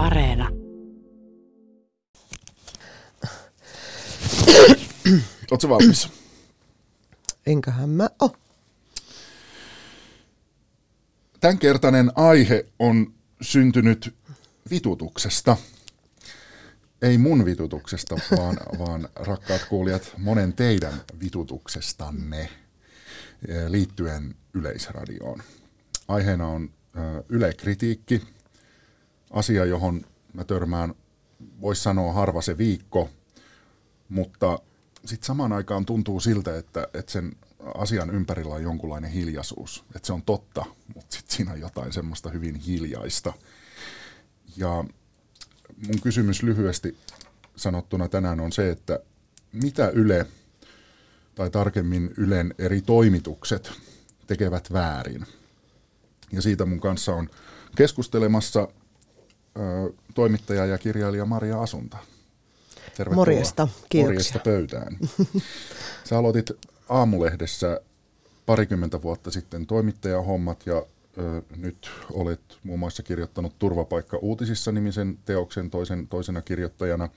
[0.00, 0.48] Areena.
[5.50, 6.08] Oletko valmis?
[7.46, 8.36] Enköhän mä oo.
[11.40, 14.14] Tämänkertainen aihe on syntynyt
[14.70, 15.56] vitutuksesta.
[17.02, 25.42] Ei mun vitutuksesta, vaan, vaan rakkaat kuulijat, monen teidän vitutuksestanne eh, liittyen Yleisradioon.
[26.08, 28.22] Aiheena on eh, Yle-kritiikki,
[29.30, 30.94] asia, johon mä törmään,
[31.60, 33.10] voisi sanoa harva se viikko,
[34.08, 34.58] mutta
[35.04, 37.36] sitten samaan aikaan tuntuu siltä, että, että sen
[37.74, 39.84] asian ympärillä on jonkunlainen hiljaisuus.
[39.96, 40.64] Että se on totta,
[40.94, 43.32] mutta sitten siinä on jotain semmoista hyvin hiljaista.
[44.56, 44.84] Ja
[45.86, 46.96] mun kysymys lyhyesti
[47.56, 49.00] sanottuna tänään on se, että
[49.52, 50.26] mitä Yle,
[51.34, 53.72] tai tarkemmin Ylen eri toimitukset
[54.26, 55.26] tekevät väärin.
[56.32, 57.30] Ja siitä mun kanssa on
[57.76, 58.68] keskustelemassa
[60.14, 61.98] toimittaja ja kirjailija Maria Asunta.
[62.96, 63.14] Tervetuloa.
[63.14, 64.04] Morjesta, kiitoksia.
[64.04, 64.98] Morjesta pöytään.
[66.08, 66.50] Sä aloitit
[66.88, 67.80] aamulehdessä
[68.46, 70.86] parikymmentä vuotta sitten toimittajahommat ja
[71.18, 77.08] ö, nyt olet muun muassa kirjoittanut Turvapaikka uutisissa nimisen teoksen toisen, toisena kirjoittajana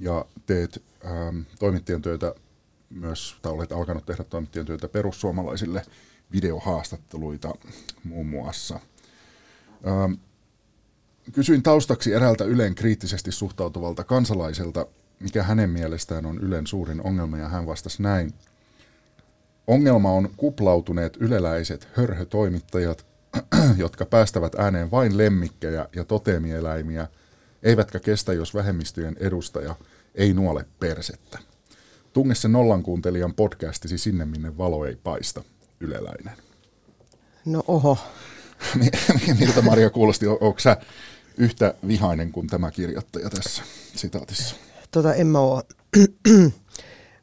[0.00, 2.34] ja teet ähm, toimittajan työtä
[2.90, 5.82] myös, tai olet alkanut tehdä toimittajan työtä perussuomalaisille
[6.32, 7.54] videohaastatteluita
[8.04, 8.80] muun muassa.
[9.86, 10.12] Ähm,
[11.32, 14.86] kysyin taustaksi eräältä Ylen kriittisesti suhtautuvalta kansalaiselta,
[15.20, 18.34] mikä hänen mielestään on Ylen suurin ongelma, ja hän vastasi näin.
[19.66, 23.06] Ongelma on kuplautuneet yleläiset hörhötoimittajat,
[23.76, 27.08] jotka päästävät ääneen vain lemmikkejä ja totemieläimiä,
[27.62, 29.74] eivätkä kestä, jos vähemmistöjen edustaja
[30.14, 31.38] ei nuole persettä.
[32.12, 35.42] Tunge se nollankuuntelijan podcastisi sinne, minne valo ei paista,
[35.80, 36.34] yleläinen.
[37.44, 37.98] No oho.
[39.40, 40.26] Miltä Maria kuulosti?
[40.26, 40.76] Onko sä
[41.36, 43.62] yhtä vihainen kuin tämä kirjoittaja tässä
[43.96, 44.56] sitaatissa?
[44.90, 45.62] Tota, en mä oo.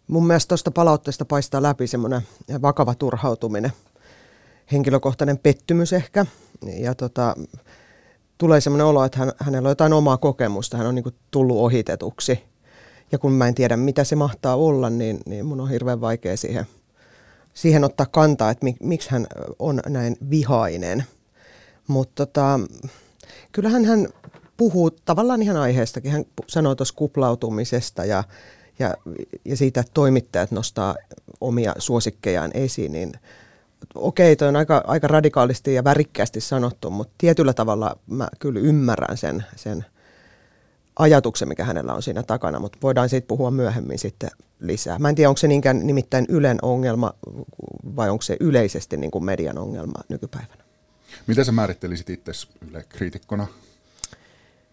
[0.08, 2.22] Mun mielestä tuosta palautteesta paistaa läpi semmoinen
[2.62, 3.72] vakava turhautuminen,
[4.72, 6.25] henkilökohtainen pettymys ehkä.
[6.78, 7.35] Ja tota,
[8.38, 12.40] tulee semmoinen olo, että hän, hänellä on jotain omaa kokemusta, hän on niin tullut ohitetuksi.
[13.12, 16.38] Ja kun mä en tiedä, mitä se mahtaa olla, niin, niin mun on hirveän vaikea
[16.38, 16.66] siihen,
[17.53, 19.28] siihen ottaa kantaa, että mik, miksi hän
[19.59, 21.03] on näin vihainen.
[21.88, 22.59] Mutta tota,
[23.52, 24.08] kyllähän hän
[24.58, 26.12] puhuu tavallaan ihan aiheestakin.
[26.12, 28.24] Hän sanoo tuossa kuplautumisesta ja,
[28.80, 28.94] ja,
[29.46, 30.96] ja siitä, että toimittajat nostaa
[31.42, 33.14] omia suosikkejaan esiin, niin
[33.96, 39.18] okei, toi on aika, aika radikaalisti ja värikkäästi sanottu, mutta tietyllä tavalla mä kyllä ymmärrän
[39.18, 39.86] sen, sen
[41.00, 45.00] ajatuksen, mikä hänellä on siinä takana, mutta voidaan siitä puhua myöhemmin sitten lisää.
[45.00, 47.14] Mä en tiedä, onko se niinkään nimittäin Ylen ongelma
[47.96, 50.66] vai onko se yleisesti niin kuin median ongelma nykypäivänä.
[51.28, 52.31] Miten sä määrittelisit itse
[52.69, 53.47] Yle kriitikkona?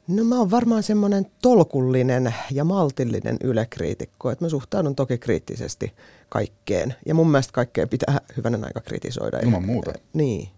[0.08, 5.92] No mä oon varmaan semmoinen tolkullinen ja maltillinen ylekriitikko, että mä suhtaudun toki kriittisesti
[6.28, 6.94] kaikkeen.
[7.06, 9.38] Ja mun mielestä kaikkea pitää hyvänen aika kritisoida.
[9.38, 9.92] Ilman muuta.
[10.12, 10.48] Niin.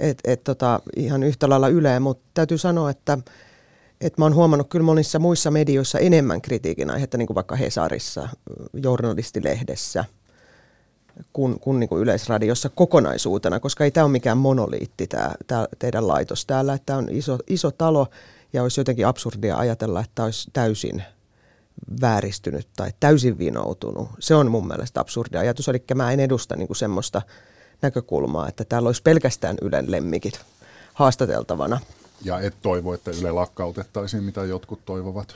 [0.00, 3.18] Et, et tota, ihan yhtä lailla Yle, mutta täytyy sanoa, että
[4.00, 8.28] et mä oon huomannut kyllä monissa muissa medioissa enemmän kritiikin aihetta, niin kuin vaikka Hesarissa,
[8.72, 10.04] journalistilehdessä,
[11.32, 16.08] kuin, kuin, niin kuin Yleisradiossa kokonaisuutena, koska ei tämä ole mikään monoliitti, tämä, tämä teidän
[16.08, 18.06] laitos täällä, että tämä on iso, iso talo,
[18.52, 21.02] ja olisi jotenkin absurdia ajatella, että olisi täysin
[22.00, 24.08] vääristynyt tai täysin vinoutunut.
[24.18, 27.22] Se on mun mielestä absurdi ajatus, eli mä en edusta niin kuin semmoista
[27.82, 30.40] näkökulmaa, että täällä olisi pelkästään Ylen lemmikit
[30.94, 31.80] haastateltavana.
[32.24, 35.34] Ja et toivo, että Yle lakkautettaisiin, mitä jotkut toivovat?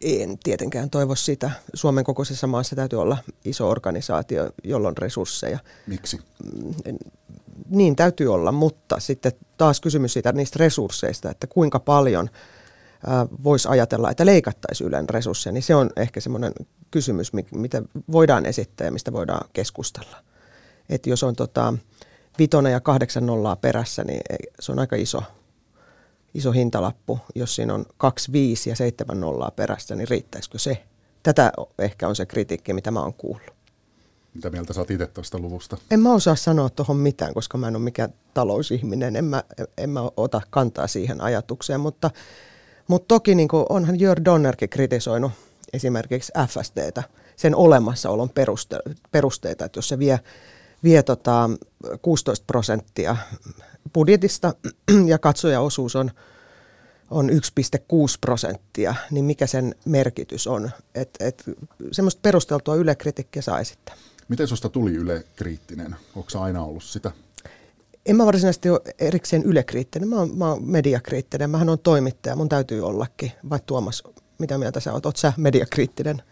[0.00, 1.50] En tietenkään toivo sitä.
[1.74, 5.58] Suomen kokoisessa maassa täytyy olla iso organisaatio, jolla on resursseja.
[5.86, 6.20] Miksi?
[6.54, 6.98] Mm,
[7.70, 12.30] niin täytyy olla, mutta sitten taas kysymys siitä niistä resursseista, että kuinka paljon
[13.44, 16.52] voisi ajatella, että leikattaisiin Ylen resursseja, niin se on ehkä semmoinen
[16.90, 20.16] kysymys, mitä voidaan esittää ja mistä voidaan keskustella.
[20.88, 21.74] Että jos on tota,
[22.38, 24.20] vitona ja kahdeksan nollaa perässä, niin
[24.60, 25.22] se on aika iso,
[26.34, 27.18] iso hintalappu.
[27.34, 30.82] Jos siinä on kaksi, viisi ja seitsemän nollaa perässä, niin riittäisikö se?
[31.22, 33.50] Tätä ehkä on se kritiikki, mitä mä oon kuullut.
[34.34, 35.76] Mitä mieltä sä oot itse tuosta luvusta?
[35.90, 39.16] En mä osaa sanoa tuohon mitään, koska mä en ole mikään talousihminen.
[39.16, 39.44] En mä,
[39.78, 42.10] en mä ota kantaa siihen ajatukseen, mutta,
[42.88, 45.32] mutta toki niin onhan Jör Donnerkin kritisoinut
[45.72, 47.02] esimerkiksi FSDtä,
[47.36, 48.78] sen olemassaolon peruste,
[49.10, 50.20] perusteita, että jos se vie,
[50.84, 51.50] vie tota
[52.02, 53.16] 16 prosenttia
[53.92, 54.54] budjetista
[55.06, 56.10] ja katsojaosuus on,
[57.10, 57.36] on 1,6
[58.20, 60.70] prosenttia, niin mikä sen merkitys on?
[60.94, 61.44] Et, et,
[61.92, 63.94] semmoista perusteltua ylekritiikkiä saa esittää.
[64.28, 65.96] Miten susta tuli Yle kriittinen?
[66.16, 67.12] Onko aina ollut sitä?
[68.06, 72.48] en mä varsinaisesti ole erikseen ylekriittinen, mä oon, mä oon mediakriittinen, mähän on toimittaja, mun
[72.48, 73.32] täytyy ollakin.
[73.50, 74.02] Vai Tuomas,
[74.38, 75.06] mitä mieltä sä oot?
[75.06, 76.22] Oot sä mediakriittinen?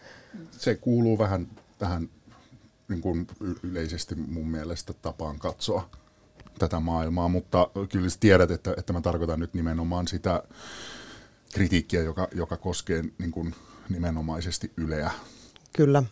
[0.51, 1.47] Se kuuluu vähän
[1.77, 2.09] tähän
[2.89, 3.27] niin kuin
[3.63, 5.89] yleisesti mun mielestä tapaan katsoa
[6.59, 10.43] tätä maailmaa, mutta kyllä tiedät, että, että mä tarkoitan nyt nimenomaan sitä
[11.53, 13.55] kritiikkiä, joka, joka koskee niin kuin
[13.89, 15.11] nimenomaisesti Yleä.
[15.73, 16.03] Kyllä.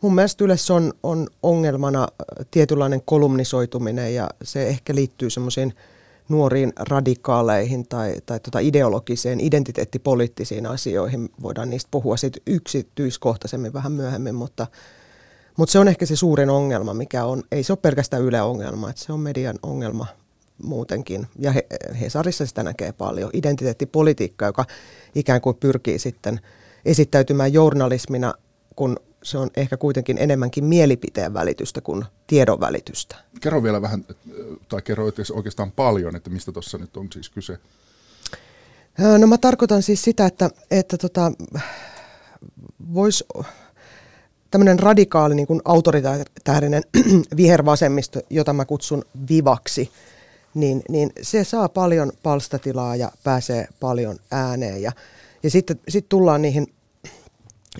[0.00, 2.08] Mun mielestä Ylessä on, on ongelmana
[2.50, 5.74] tietynlainen kolumnisoituminen ja se ehkä liittyy semmoisiin
[6.28, 11.28] nuoriin radikaaleihin tai, tai tota ideologiseen, identiteettipoliittisiin asioihin.
[11.42, 14.66] Voidaan niistä puhua sitten yksityiskohtaisemmin vähän myöhemmin, mutta,
[15.56, 18.90] mutta se on ehkä se suurin ongelma, mikä on, ei se ole pelkästään Yle ongelma,
[18.90, 20.06] että se on median ongelma
[20.62, 21.26] muutenkin.
[21.38, 21.66] Ja he,
[22.00, 23.30] Hesarissa sitä näkee paljon.
[23.32, 24.64] Identiteettipolitiikka, joka
[25.14, 26.40] ikään kuin pyrkii sitten
[26.84, 28.34] esittäytymään journalismina,
[28.76, 33.16] kun se on ehkä kuitenkin enemmänkin mielipiteen välitystä kuin tiedon välitystä.
[33.40, 34.04] Kerro vielä vähän,
[34.68, 37.58] tai kerro oikeastaan paljon, että mistä tuossa nyt on siis kyse.
[39.18, 41.32] No mä tarkoitan siis sitä, että, että tota,
[42.94, 43.24] voisi
[44.50, 46.82] tämmöinen radikaali niin kuin autoritäärinen
[47.36, 49.90] vihervasemmisto, jota mä kutsun vivaksi,
[50.54, 54.82] niin, niin se saa paljon palstatilaa ja pääsee paljon ääneen.
[54.82, 54.92] Ja,
[55.42, 56.66] ja sitten sit tullaan niihin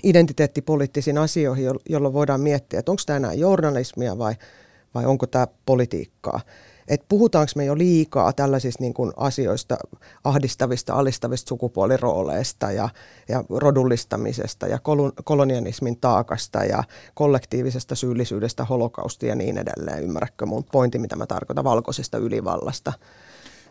[0.03, 4.35] identiteettipoliittisiin asioihin, jolloin voidaan miettiä, että onko tämä enää journalismia vai,
[4.93, 6.41] vai onko tämä politiikkaa.
[6.91, 9.77] Että puhutaanko me jo liikaa tällaisista niin kuin asioista,
[10.23, 12.89] ahdistavista, alistavista sukupuolirooleista ja,
[13.29, 14.79] ja rodullistamisesta ja
[15.23, 16.83] kolonialismin taakasta ja
[17.13, 20.03] kollektiivisesta syyllisyydestä, holokaustia ja niin edelleen.
[20.03, 22.93] Ymmärrätkö mun pointti, mitä mä tarkoitan valkoisesta ylivallasta?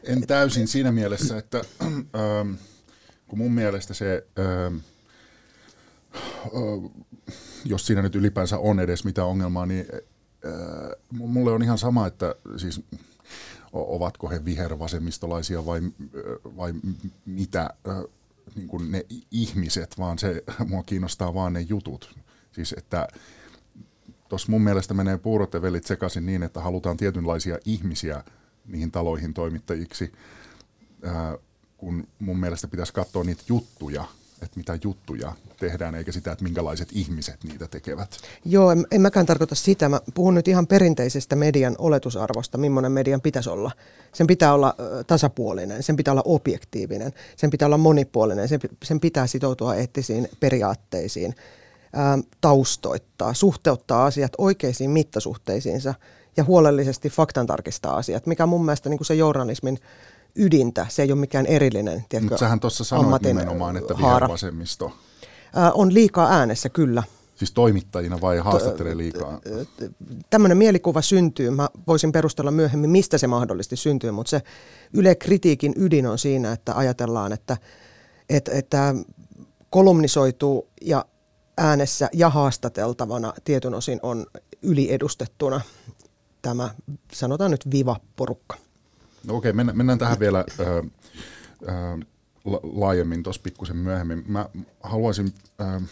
[0.05, 2.53] En täysin siinä mielessä, että ähm,
[3.29, 4.27] kun mun mielestä se...
[4.39, 4.77] Ähm,
[7.65, 9.87] jos siinä nyt ylipäänsä on edes mitään ongelmaa, niin
[11.11, 12.83] mulle on ihan sama, että siis
[13.73, 15.81] ovatko he vihervasemmistolaisia vai,
[16.57, 16.75] vai
[17.27, 17.71] mitä
[18.55, 22.19] niin kuin ne ihmiset, vaan se mua kiinnostaa vaan ne jutut.
[22.53, 23.09] Siis että
[24.29, 28.25] tuossa mun mielestä menee puurot ja velit sekaisin niin, että halutaan tietynlaisia ihmisiä
[28.67, 30.13] niihin taloihin toimittajiksi,
[31.77, 34.05] kun mun mielestä pitäisi katsoa niitä juttuja–
[34.43, 38.17] että mitä juttuja tehdään, eikä sitä, että minkälaiset ihmiset niitä tekevät.
[38.45, 39.89] Joo, en, en mäkään tarkoita sitä.
[39.89, 43.71] Mä puhun nyt ihan perinteisestä median oletusarvosta, millainen median pitäisi olla.
[44.13, 44.75] Sen pitää olla
[45.07, 51.35] tasapuolinen, sen pitää olla objektiivinen, sen pitää olla monipuolinen, sen, sen pitää sitoutua eettisiin periaatteisiin,
[51.93, 55.95] ää, taustoittaa, suhteuttaa asiat oikeisiin mittasuhteisiinsa
[56.37, 59.79] ja huolellisesti faktantarkistaa asiat, mikä mun mielestä niin kuin se journalismin
[60.37, 60.87] ydintä.
[60.89, 64.93] Se ei ole mikään erillinen tiedätkö, Mutta sähän tuossa sanoit nimenomaan, että vihervasemmisto.
[65.57, 67.03] Äh, on liikaa äänessä, kyllä.
[67.35, 69.41] Siis toimittajina vai haastattelee liikaa?
[70.31, 71.51] Tämmöinen mielikuva syntyy.
[71.51, 74.43] Mä voisin perustella myöhemmin, mistä se mahdollisesti syntyy, mutta se
[74.93, 77.57] Yle kritiikin ydin on siinä, että ajatellaan, että,
[78.29, 78.95] että, että
[79.71, 81.05] kolumnisoituu ja
[81.59, 84.27] äänessä ja haastateltavana tietyn osin on
[84.63, 85.61] yliedustettuna
[86.43, 86.71] tämä,
[87.13, 88.57] sanotaan nyt viva-porukka.
[89.27, 90.67] No okei, mennään, mennään tähän vielä äh,
[91.69, 91.99] äh,
[92.63, 94.25] laajemmin tuossa pikkusen myöhemmin.
[94.27, 94.47] Mä
[94.81, 95.83] haluaisin äh,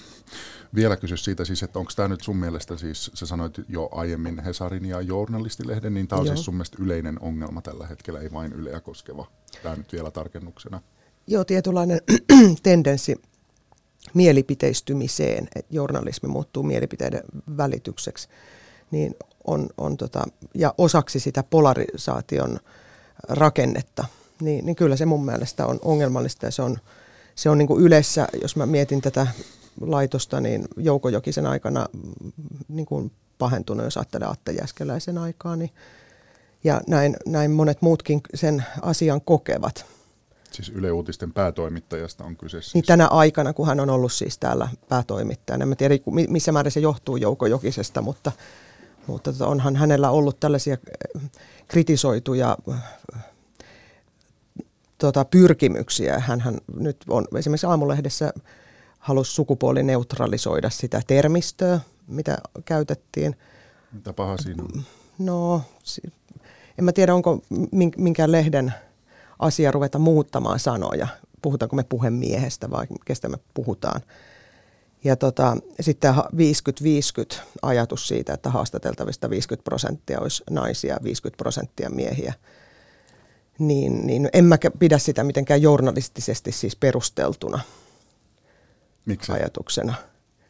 [0.74, 4.38] vielä kysyä siitä siis, että onko tämä nyt sun mielestä siis, sä sanoit jo aiemmin
[4.38, 6.36] Hesarin ja Journalistilehden, niin tämä on siis Joo.
[6.36, 9.26] siis sun mielestä yleinen ongelma tällä hetkellä, ei vain Yleä koskeva.
[9.62, 10.82] Tämä nyt vielä tarkennuksena.
[11.26, 12.00] Joo, tietynlainen
[12.62, 13.16] tendenssi
[14.14, 17.22] mielipiteistymiseen, että journalismi muuttuu mielipiteiden
[17.56, 18.28] välitykseksi,
[18.90, 19.14] niin
[19.44, 20.24] on, on tota,
[20.54, 22.60] ja osaksi sitä polarisaation äh,
[23.28, 24.04] rakennetta,
[24.40, 26.78] niin, niin kyllä se mun mielestä on ongelmallista ja se on,
[27.34, 29.26] se on niin kuin yleensä, jos mä mietin tätä
[29.80, 31.86] laitosta, niin Jouko Jokisen aikana
[32.68, 35.70] niin kuin pahentunut, jos ajattelee Atte Jäskeläisen aikaa, niin,
[36.64, 39.86] ja näin, näin monet muutkin sen asian kokevat.
[40.50, 42.74] Siis Yle Uutisten päätoimittajasta on kyse siis.
[42.74, 45.62] Niin tänä aikana, kun hän on ollut siis täällä päätoimittajana.
[45.62, 45.94] En tiedä,
[46.28, 48.32] missä määrin se johtuu Jouko Jokisesta, mutta,
[49.06, 50.76] mutta tota, onhan hänellä ollut tällaisia
[51.68, 52.56] kritisoituja
[54.98, 56.18] tota, pyrkimyksiä.
[56.18, 58.32] hän nyt on esimerkiksi aamulehdessä
[58.98, 63.36] halusi sukupuolineutralisoida sitä termistöä, mitä käytettiin.
[63.92, 64.82] Mitä paha siinä on?
[65.18, 65.62] No,
[66.78, 67.42] en mä tiedä, onko
[67.96, 68.74] minkään lehden
[69.38, 71.08] asia ruveta muuttamaan sanoja.
[71.42, 74.00] Puhutaanko me puhemiehestä vai kestä me puhutaan.
[75.04, 81.90] Ja tota, sitten 50-50 ajatus siitä, että haastateltavista 50 prosenttia olisi naisia ja 50 prosenttia
[81.90, 82.34] miehiä.
[83.58, 87.60] Niin, niin en mä pidä sitä mitenkään journalistisesti siis perusteltuna
[89.06, 89.32] Miksi?
[89.32, 89.94] ajatuksena.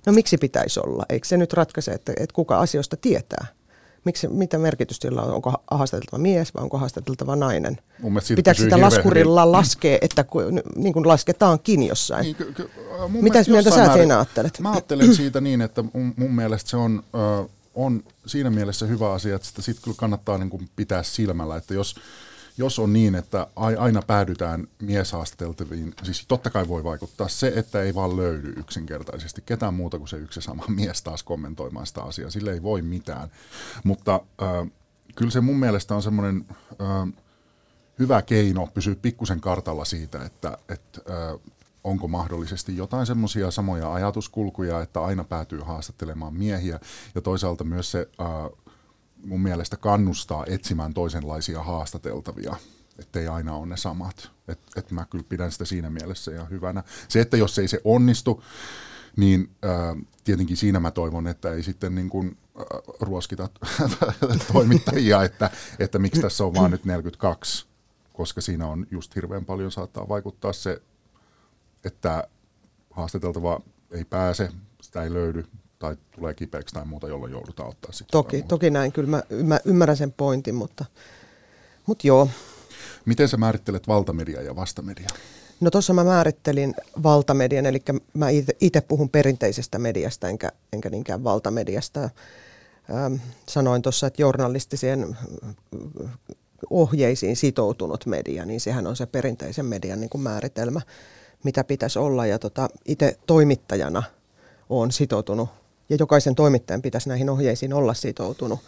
[0.06, 1.04] No miksi pitäisi olla?
[1.08, 3.46] Eikö se nyt ratkaise, että, että kuka asioista tietää?
[4.08, 5.34] Miksi, mitä merkitystä sillä on?
[5.34, 7.78] Onko haastateltava mies vai onko haastateltava nainen?
[8.36, 10.38] Pitääkö sitä laskurilla laskea, että ku,
[10.76, 12.22] niin kuin lasketaankin jossain?
[12.22, 12.70] Niin, ky- ky-
[13.08, 14.60] mun mielestä mieltä sä siinä ajattelet?
[14.60, 19.12] Mä ajattelen siitä niin, että mun, mun mielestä se on, ö, on siinä mielessä hyvä
[19.12, 21.94] asia, että sitä sitten kyllä kannattaa niin kuin pitää silmällä, että jos,
[22.58, 27.82] jos on niin, että ai- aina päädytään mieshaastateltaviin, siis totta kai voi vaikuttaa se, että
[27.82, 32.30] ei vaan löydy yksinkertaisesti ketään muuta kuin se yksi sama mies taas kommentoimaan sitä asiaa.
[32.30, 33.28] Sille ei voi mitään.
[33.84, 34.66] Mutta ö,
[35.14, 36.84] kyllä se mun mielestä on semmoinen ö,
[37.98, 41.38] hyvä keino pysyä pikkusen kartalla siitä, että, että ö,
[41.84, 46.80] onko mahdollisesti jotain semmoisia samoja ajatuskulkuja, että aina päätyy haastattelemaan miehiä
[47.14, 48.24] ja toisaalta myös se ö,
[49.24, 52.56] mun mielestä kannustaa etsimään toisenlaisia haastateltavia,
[52.98, 54.30] ettei aina ole ne samat.
[54.48, 56.82] Et, et mä kyllä pidän sitä siinä mielessä ihan hyvänä.
[57.08, 58.44] Se, että jos ei se onnistu,
[59.16, 62.64] niin ää, tietenkin siinä mä toivon, että ei sitten niin kuin, ää,
[63.00, 63.48] ruoskita
[64.52, 67.66] toimittajia, että, että miksi tässä on vaan nyt 42,
[68.12, 70.82] koska siinä on just hirveän paljon saattaa vaikuttaa se,
[71.84, 72.28] että
[72.90, 73.60] haastateltava
[73.90, 75.44] ei pääse, sitä ei löydy,
[75.78, 78.12] tai tulee kipeäksi tai muuta, jolloin joudutaan ottaa sitten.
[78.12, 80.84] Toki, toki näin, kyllä mä ymmär- ymmärrän sen pointin, mutta,
[81.86, 82.28] mutta joo.
[83.04, 85.08] Miten sä määrittelet valtamedia ja vastamedia?
[85.60, 87.82] No tuossa mä määrittelin valtamedian, eli
[88.14, 88.26] mä
[88.60, 92.00] itse puhun perinteisestä mediasta enkä, enkä niinkään valtamediasta.
[92.02, 93.14] Ähm,
[93.48, 95.16] sanoin tuossa, että journalistiseen
[96.70, 100.80] ohjeisiin sitoutunut media, niin sehän on se perinteisen median niin kuin määritelmä,
[101.44, 102.26] mitä pitäisi olla.
[102.26, 104.02] Ja tota, itse toimittajana
[104.68, 105.48] olen sitoutunut,
[105.88, 108.60] ja jokaisen toimittajan pitäisi näihin ohjeisiin olla sitoutunut.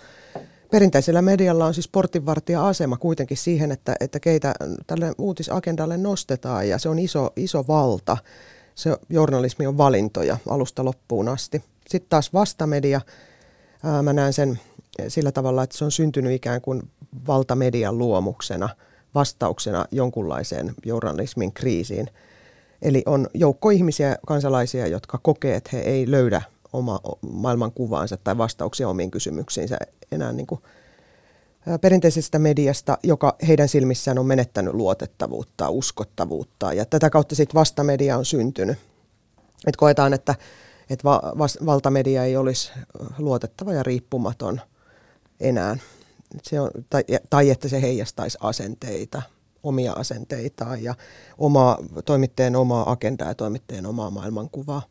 [0.70, 4.54] Perinteisellä medialla on siis portinvartija-asema kuitenkin siihen, että, että keitä
[4.86, 8.16] tälle uutisagendalle nostetaan, ja se on iso, iso valta.
[8.74, 11.62] Se journalismi on valintoja alusta loppuun asti.
[11.88, 13.00] Sitten taas vastamedia,
[13.84, 14.60] ää, mä näen sen
[15.08, 16.82] sillä tavalla, että se on syntynyt ikään kuin
[17.26, 18.68] valtamedian luomuksena,
[19.14, 22.10] vastauksena jonkunlaiseen journalismin kriisiin.
[22.82, 27.00] Eli on joukko ihmisiä, kansalaisia, jotka kokee, että he ei löydä oma
[27.32, 29.76] maailmankuvaansa tai vastauksia omiin kysymyksiinsä
[30.12, 30.60] enää niin kuin
[31.80, 38.24] perinteisestä mediasta, joka heidän silmissään on menettänyt luotettavuutta, uskottavuutta ja tätä kautta sitten vastamedia on
[38.24, 38.78] syntynyt.
[39.66, 40.34] Et koetaan, että,
[40.90, 42.72] että va, vas, valtamedia ei olisi
[43.18, 44.60] luotettava ja riippumaton
[45.40, 45.76] enää.
[46.42, 49.22] Se on, tai, tai että se heijastaisi asenteita,
[49.62, 50.94] omia asenteitaan ja
[51.38, 54.82] omaa, toimittajien omaa agendaa ja toimittajien omaa maailmankuvaa,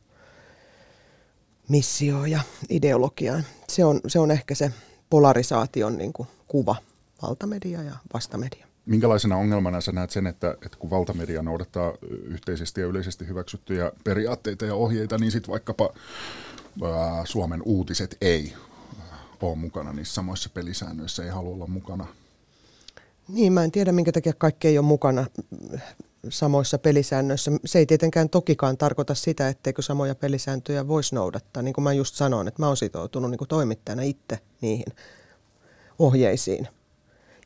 [1.70, 3.42] missioa ja ideologiaa.
[3.68, 4.72] Se on, se on ehkä se
[5.10, 6.76] polarisaation niin kuin, kuva,
[7.22, 8.66] valtamedia ja vastamedia.
[8.86, 14.66] Minkälaisena ongelmana sä näet sen, että, että kun valtamedia noudattaa yhteisesti ja yleisesti hyväksyttyjä periaatteita
[14.66, 15.94] ja ohjeita, niin sitten vaikkapa
[16.84, 18.54] ää, Suomen uutiset ei
[19.42, 22.08] ole mukana niissä samoissa pelisäännöissä, ei halua olla mukana?
[23.28, 25.26] Niin, mä en tiedä, minkä takia kaikki ei ole mukana
[26.30, 27.52] samoissa pelisäännöissä.
[27.66, 31.64] Se ei tietenkään tokikaan tarkoita sitä, etteikö samoja pelisääntöjä voisi noudattaa.
[31.64, 34.94] Niin kuin mä just sanoin, että mä oon sitoutunut niin toimittajana itse niihin
[36.00, 36.68] ohjeisiin.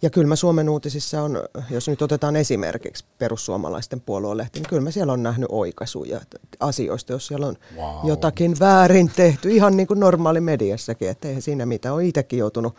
[0.02, 4.92] Ja kyllä mä Suomen uutisissa on, jos nyt otetaan esimerkiksi perussuomalaisten puoluelehti, niin kyllä mä
[4.92, 6.22] siellä on nähnyt oikaisuja
[6.60, 8.08] asioista, jos siellä on wow.
[8.08, 11.96] jotakin väärin tehty, ihan niin kuin normaali mediassakin, että eihän siinä mitään.
[11.96, 12.76] Olen itsekin joutunut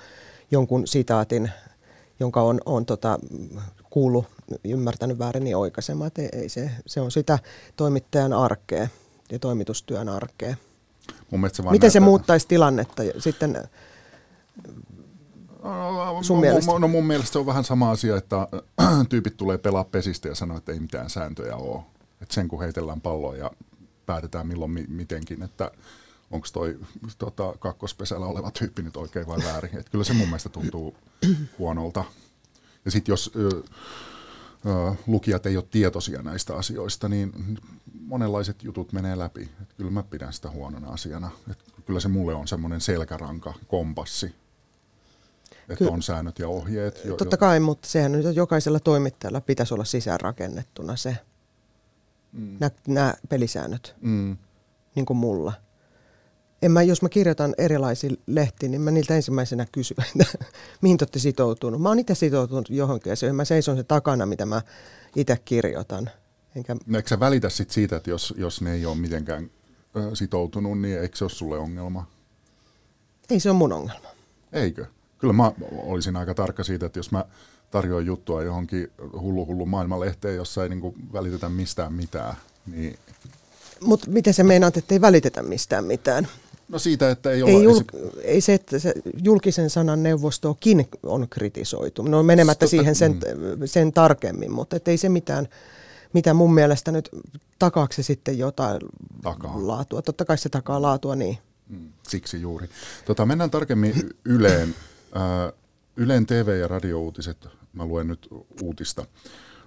[0.50, 1.50] jonkun sitaatin,
[2.20, 3.18] jonka on, on tota,
[3.94, 4.26] kuullut,
[4.64, 6.06] ymmärtänyt väärin, niin oikaisemaan.
[6.06, 7.38] Että ei se, se on sitä
[7.76, 8.88] toimittajan arkea
[9.32, 10.56] ja toimitustyön arkea.
[11.30, 11.90] Mun se Miten näyttää...
[11.90, 13.68] se muuttaisi tilannetta sitten
[16.22, 16.78] sun no, mielestä?
[16.78, 18.48] No mun mielestä se on vähän sama asia, että
[19.08, 21.82] tyypit tulee pelaa pesistä ja sanoo, että ei mitään sääntöjä ole.
[22.22, 23.50] Että sen kun heitellään palloa ja
[24.06, 25.70] päätetään milloin mi- mitenkin, että
[26.30, 26.78] onko toi
[27.18, 29.78] tota, kakkospesällä oleva tyyppi nyt oikein vai väärin.
[29.78, 30.94] Et kyllä se mun mielestä tuntuu
[31.58, 32.04] huonolta.
[32.84, 33.48] Ja sitten jos ö,
[34.66, 37.58] ö, lukijat ei ole tietoisia näistä asioista, niin
[38.00, 39.48] monenlaiset jutut menee läpi.
[39.62, 41.30] Et kyllä mä pidän sitä huonona asiana.
[41.50, 44.34] Et kyllä se mulle on semmoinen selkäranka, kompassi,
[45.68, 47.04] että on säännöt ja ohjeet.
[47.04, 51.16] Jo, totta kai, mutta sehän nyt jokaisella toimittajalla pitäisi olla sisäänrakennettuna se,
[52.32, 52.58] mm.
[52.86, 54.36] nämä pelisäännöt, mm.
[54.94, 55.52] niin kuin mulla.
[56.64, 60.38] En mä, jos mä kirjoitan erilaisiin lehtiin, niin mä niiltä ensimmäisenä kysyn, että
[60.82, 61.82] mihin te olette sitoutunut.
[61.82, 63.36] Mä oon itse sitoutunut johonkin asioihin.
[63.36, 64.62] Mä seison se takana, mitä mä
[65.16, 66.10] itse kirjoitan.
[66.56, 66.76] Enkä...
[66.86, 69.50] No, eikö sä välitä sit siitä, että jos, jos ne ei ole mitenkään
[70.14, 72.06] sitoutunut, niin eikö se ole sulle ongelma?
[73.30, 74.08] Ei se ole mun ongelma.
[74.52, 74.86] Eikö?
[75.18, 77.24] Kyllä mä olisin aika tarkka siitä, että jos mä
[77.70, 78.90] tarjoan juttua johonkin
[79.20, 82.34] hullu hullu maailmanlehteen, jossa ei niin välitetä mistään mitään,
[82.66, 82.98] niin...
[83.80, 86.28] Mutta miten se meinaat, että ei välitetä mistään mitään?
[86.68, 87.62] No siitä, että ei, ei.
[87.62, 87.80] Jul,
[88.22, 88.94] ei se, että se
[89.24, 92.02] julkisen sanan neuvostokin on kritisoitu.
[92.02, 93.20] No menemättä siihen sen, mm.
[93.64, 95.48] sen tarkemmin, mutta ei se mitään,
[96.12, 97.08] mitä mun mielestä nyt
[97.58, 98.78] takaako se sitten jotain
[99.22, 99.66] takaa.
[99.66, 100.02] laatua.
[100.02, 101.38] Totta kai se takaa laatua, niin.
[101.68, 102.68] Mm, siksi juuri.
[103.04, 104.74] Tota, mennään tarkemmin Yleen.
[105.96, 108.28] Ylen TV- ja radiouutiset, mä luen nyt
[108.62, 109.06] uutista,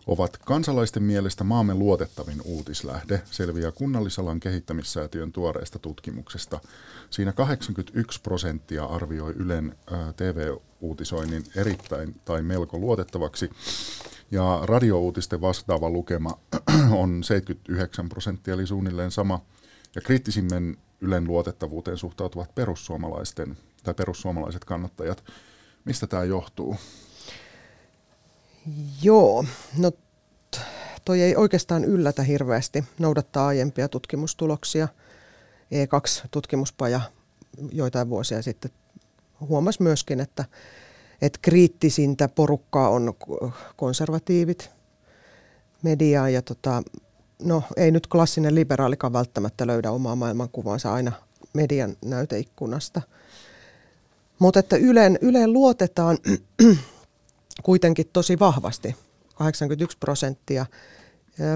[0.08, 6.60] ovat kansalaisten mielestä maamme luotettavin uutislähde, selviää kunnallisalan kehittämissäätiön tuoreesta tutkimuksesta.
[7.10, 9.76] Siinä 81 prosenttia arvioi Ylen
[10.16, 13.50] TV-uutisoinnin erittäin tai melko luotettavaksi,
[14.32, 16.40] ja radiouutisten vastaava lukema
[17.02, 19.42] on 79 prosenttia, eli suunnilleen sama.
[19.96, 25.24] Ja kriittisimmän Ylen luotettavuuteen suhtautuvat perussuomalaisten tai perussuomalaiset kannattajat.
[25.86, 26.76] Mistä tämä johtuu?
[29.02, 29.46] Joo,
[29.78, 29.92] no
[31.06, 32.84] toi ei oikeastaan yllätä hirveästi.
[33.00, 34.88] Noudattaa aiempia tutkimustuloksia.
[35.72, 37.02] E2-tutkimuspaja
[37.72, 38.72] joitain vuosia sitten
[39.40, 40.46] huomasi myöskin, että,
[41.22, 43.14] että kriittisintä porukkaa on
[43.76, 44.70] konservatiivit,
[45.82, 46.84] media ja tota,
[47.44, 51.12] no ei nyt klassinen liberaalikaan välttämättä löydä omaa maailmankuvaansa aina
[51.54, 53.02] median näyteikkunasta.
[54.40, 56.18] Mutta että Yleen, Yleen luotetaan
[57.64, 58.96] kuitenkin tosi vahvasti,
[59.36, 60.66] 81 prosenttia.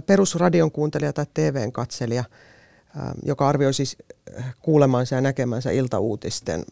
[0.06, 2.24] Perusradion kuuntelija tai TVn katselija,
[3.24, 3.98] joka arvioi siis
[4.62, 6.64] kuulemansa ja näkemänsä iltauutisten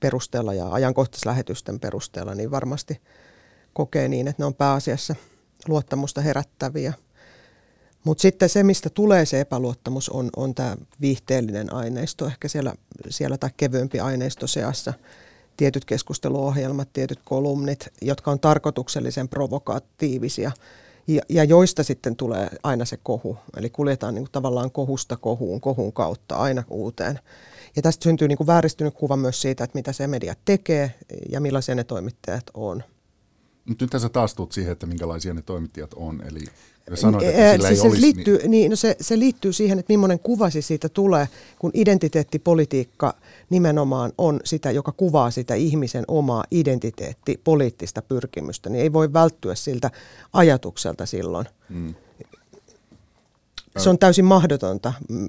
[0.00, 3.00] perusteella ja ajankohtaislähetysten perusteella, niin varmasti
[3.72, 5.14] kokee niin, että ne on pääasiassa
[5.68, 6.92] luottamusta herättäviä.
[8.04, 12.74] Mutta sitten se, mistä tulee se epäluottamus, on, on tämä viihteellinen aineisto, ehkä siellä,
[13.08, 14.94] siellä tai kevyempi aineisto seassa–
[15.58, 20.52] tietyt keskusteluohjelmat, tietyt kolumnit, jotka on tarkoituksellisen provokatiivisia
[21.06, 23.36] ja, ja joista sitten tulee aina se kohu.
[23.56, 27.18] Eli kuljetaan niin kuin tavallaan kohusta kohuun, kohun kautta aina uuteen.
[27.76, 30.94] Ja tästä syntyy niin kuin vääristynyt kuva myös siitä, että mitä se media tekee
[31.28, 32.82] ja millaisia ne toimittajat on.
[33.68, 36.22] Mutta nyt tässä taas tuut siihen, että minkälaisia ne toimittajat on.
[36.28, 36.40] Eli
[36.94, 38.50] sanoit, että sillä siis ei se, olisi, liittyy, niin...
[38.50, 41.28] Niin, no se, se liittyy siihen, että millainen kuvasi siitä tulee,
[41.58, 43.14] kun identiteettipolitiikka
[43.50, 49.54] nimenomaan on sitä, joka kuvaa sitä ihmisen omaa identiteetti, poliittista pyrkimystä, niin ei voi välttyä
[49.54, 49.90] siltä
[50.32, 51.46] ajatukselta silloin.
[51.72, 51.94] Hmm.
[53.78, 55.28] Se on täysin mahdotonta mm,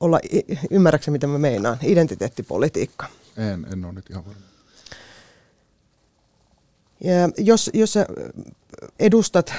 [0.00, 0.20] olla,
[0.70, 3.06] ymmärräksä mitä mä meinaan, identiteettipolitiikka.
[3.36, 4.53] En, en ole nyt ihan varma.
[7.04, 8.06] Ja jos, jos sä
[8.98, 9.52] edustat,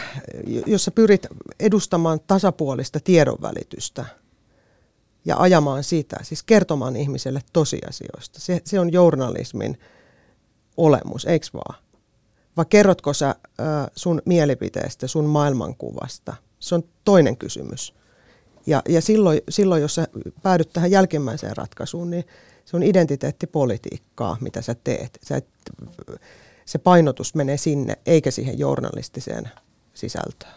[0.65, 1.27] jos sä pyrit
[1.59, 4.05] edustamaan tasapuolista tiedonvälitystä
[5.25, 9.79] ja ajamaan sitä, siis kertomaan ihmiselle tosiasioista, se, se on journalismin
[10.77, 11.83] olemus, eikö vaan?
[12.57, 13.35] Vai kerrotko sä
[13.95, 16.33] sun mielipiteestä, sun maailmankuvasta?
[16.59, 17.93] Se on toinen kysymys.
[18.67, 20.07] Ja, ja silloin, silloin, jos sä
[20.43, 22.23] päädyt tähän jälkimmäiseen ratkaisuun, niin
[22.65, 25.19] se on identiteettipolitiikkaa, mitä sä teet.
[25.23, 25.47] Sä et,
[26.65, 29.51] se painotus menee sinne, eikä siihen journalistiseen
[29.93, 30.53] sisältöön.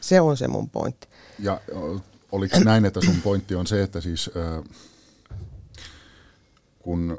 [0.00, 1.08] Se on se mun pointti.
[1.38, 1.60] Ja
[2.32, 4.30] oliko näin, että sun pointti on se, että siis
[6.78, 7.18] kun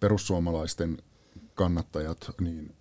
[0.00, 1.02] perussuomalaisten
[1.54, 2.74] kannattajat niin,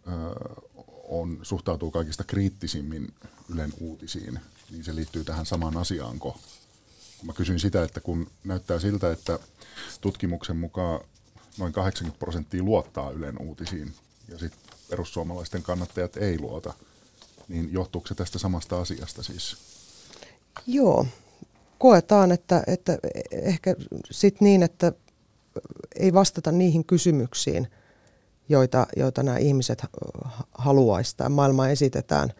[1.04, 3.14] on, suhtautuu kaikista kriittisimmin
[3.50, 4.40] Ylen uutisiin,
[4.72, 6.38] niin se liittyy tähän samaan asiaanko?
[7.18, 9.40] Kun mä kysyin sitä, että kun näyttää siltä, että
[10.02, 11.00] tutkimuksen mukaan
[11.58, 13.94] noin 80 prosenttia luottaa Ylen uutisiin,
[14.28, 16.74] ja sitten perussuomalaisten kannattajat ei luota,
[17.48, 19.58] niin johtuuko se tästä samasta asiasta siis?
[20.68, 21.06] Joo,
[21.78, 22.98] koetaan, että, että
[23.32, 23.76] ehkä
[24.12, 24.92] sitten niin, että
[25.96, 27.68] ei vastata niihin kysymyksiin,
[28.50, 29.84] joita, joita nämä ihmiset
[30.58, 32.34] haluaisivat tai maailma esitetään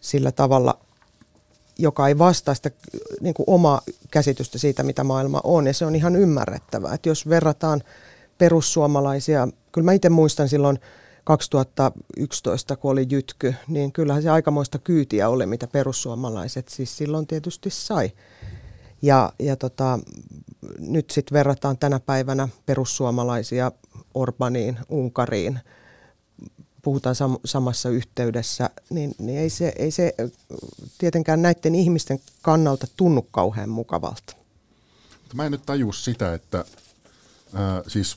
[0.00, 0.78] sillä tavalla,
[1.78, 2.70] joka ei vastaa sitä
[3.20, 5.66] niin kuin omaa käsitystä siitä, mitä maailma on.
[5.66, 7.82] Ja se on ihan ymmärrettävää, että jos verrataan
[8.38, 10.78] perussuomalaisia, kyllä mä itse muistan silloin
[11.24, 17.70] 2011, kun oli jytky, niin kyllähän se aikamoista kyytiä oli, mitä perussuomalaiset siis silloin tietysti
[17.70, 18.12] sai.
[19.02, 19.98] Ja, ja tota,
[20.78, 23.72] nyt sitten verrataan tänä päivänä perussuomalaisia
[24.14, 25.60] Orbaniin, Unkariin,
[26.82, 30.14] puhutaan sam- samassa yhteydessä, niin, niin ei, se, ei se
[30.98, 34.36] tietenkään näiden ihmisten kannalta tunnu kauhean mukavalta.
[35.34, 38.16] Mä en nyt taju sitä, että äh, siis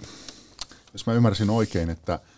[0.93, 2.19] jos mä ymmärsin oikein, että–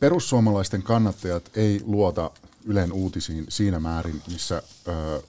[0.00, 2.30] perussuomalaisten kannattajat ei luota
[2.64, 5.22] Ylen uutisiin siinä määrin, missä ö,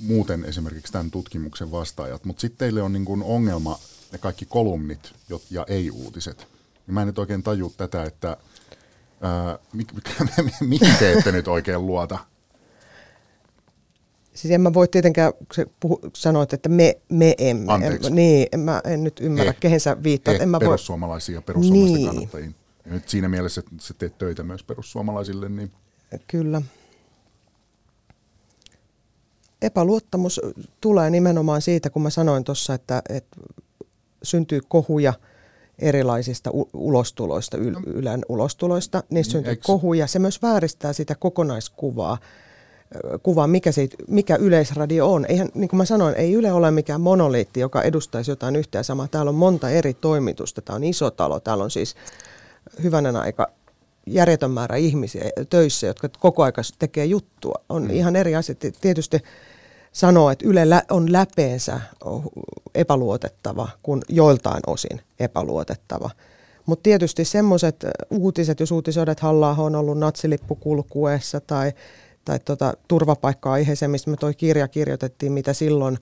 [0.00, 3.78] muuten esimerkiksi tämän tutkimuksen vastaajat, mutta sitten teille on niin kuin ongelma
[4.12, 5.12] ne kaikki kolumnit
[5.50, 6.46] ja ei-uutiset.
[6.86, 8.36] Mä en nyt oikein taju tätä, että
[9.24, 9.58] ö,
[10.60, 12.18] mihin te ette nyt oikein luota?
[14.34, 15.32] Siis en mä voi tietenkään
[15.80, 17.72] puhu, sanoa, että me, me emme.
[17.72, 18.06] Anteeksi.
[18.08, 19.56] En, niin, en mä en nyt ymmärrä, Eh.
[19.60, 20.34] kehen sä viittaat.
[20.36, 22.06] Eh, en mä voi, perussuomalaisia ja perussuomalaisten Niin.
[22.06, 22.54] kannattajiin.
[22.86, 25.72] Ja nyt siinä mielessä, että sä teet töitä myös perussuomalaisille, niin
[26.26, 26.62] Kyllä.
[29.62, 30.40] Epäluottamus
[30.80, 33.36] tulee nimenomaan siitä, kun mä sanoin tuossa, että, että
[34.22, 35.12] syntyy kohuja
[35.78, 39.02] erilaisista ulostuloista, yl- Ylen ulostuloista.
[39.10, 40.06] Niistä syntyy eiks- kohuja.
[40.06, 42.18] Se myös vääristää sitä kokonaiskuvaa,
[43.22, 45.24] kuvaa, mikä, siitä, mikä yleisradio on.
[45.28, 48.82] Eihän, niin kuin mä sanoin, ei Yle ole mikään monoliitti, joka edustaisi jotain yhtä ja
[48.82, 49.08] samaa.
[49.08, 50.62] Täällä on monta eri toimitusta.
[50.62, 51.40] Tämä on iso talo.
[51.40, 51.94] Täällä on siis
[52.82, 53.46] hyvänen aika
[54.06, 57.54] järjetön määrä ihmisiä töissä, jotka koko ajan tekee juttua.
[57.68, 57.90] On mm.
[57.90, 58.54] ihan eri asia.
[58.54, 59.18] Ti- Tietysti
[59.92, 61.80] sanoo, että Yle on läpeensä
[62.74, 66.10] epäluotettava, kun joiltain osin epäluotettava.
[66.66, 71.72] Mutta tietysti semmoiset uutiset, jos uutisoidaan, että halla on ollut natsilippu kulkuessa tai,
[72.24, 75.98] tai tota, turvapaikka-aiheeseen, mistä me toi kirja kirjoitettiin, mitä silloin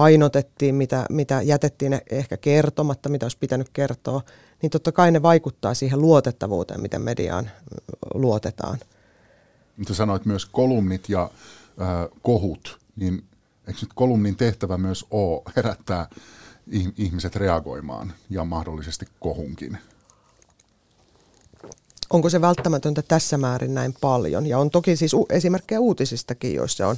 [0.00, 4.22] painotettiin, mitä, mitä jätettiin ehkä kertomatta, mitä olisi pitänyt kertoa,
[4.62, 7.50] niin totta kai ne vaikuttaa siihen luotettavuuteen, miten mediaan
[8.14, 8.78] luotetaan.
[9.76, 13.24] Mutta sanoit myös kolumnit ja äh, kohut, niin
[13.66, 16.08] eikö nyt kolumnin tehtävä myös ole herättää
[16.70, 19.78] ih- ihmiset reagoimaan ja mahdollisesti kohunkin?
[22.10, 24.46] Onko se välttämätöntä tässä määrin näin paljon?
[24.46, 26.96] Ja on toki siis u- esimerkkejä uutisistakin, joissa on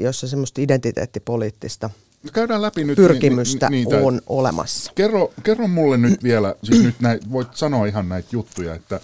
[0.00, 1.90] jossa semmoista identiteettipoliittista
[2.32, 4.06] Käydään läpi nyt pyrkimystä ni- ni- niitä.
[4.06, 4.92] on olemassa.
[4.94, 9.00] Kerro, kerro mulle nyt vielä, siis nyt näit, voit sanoa ihan näitä juttuja, että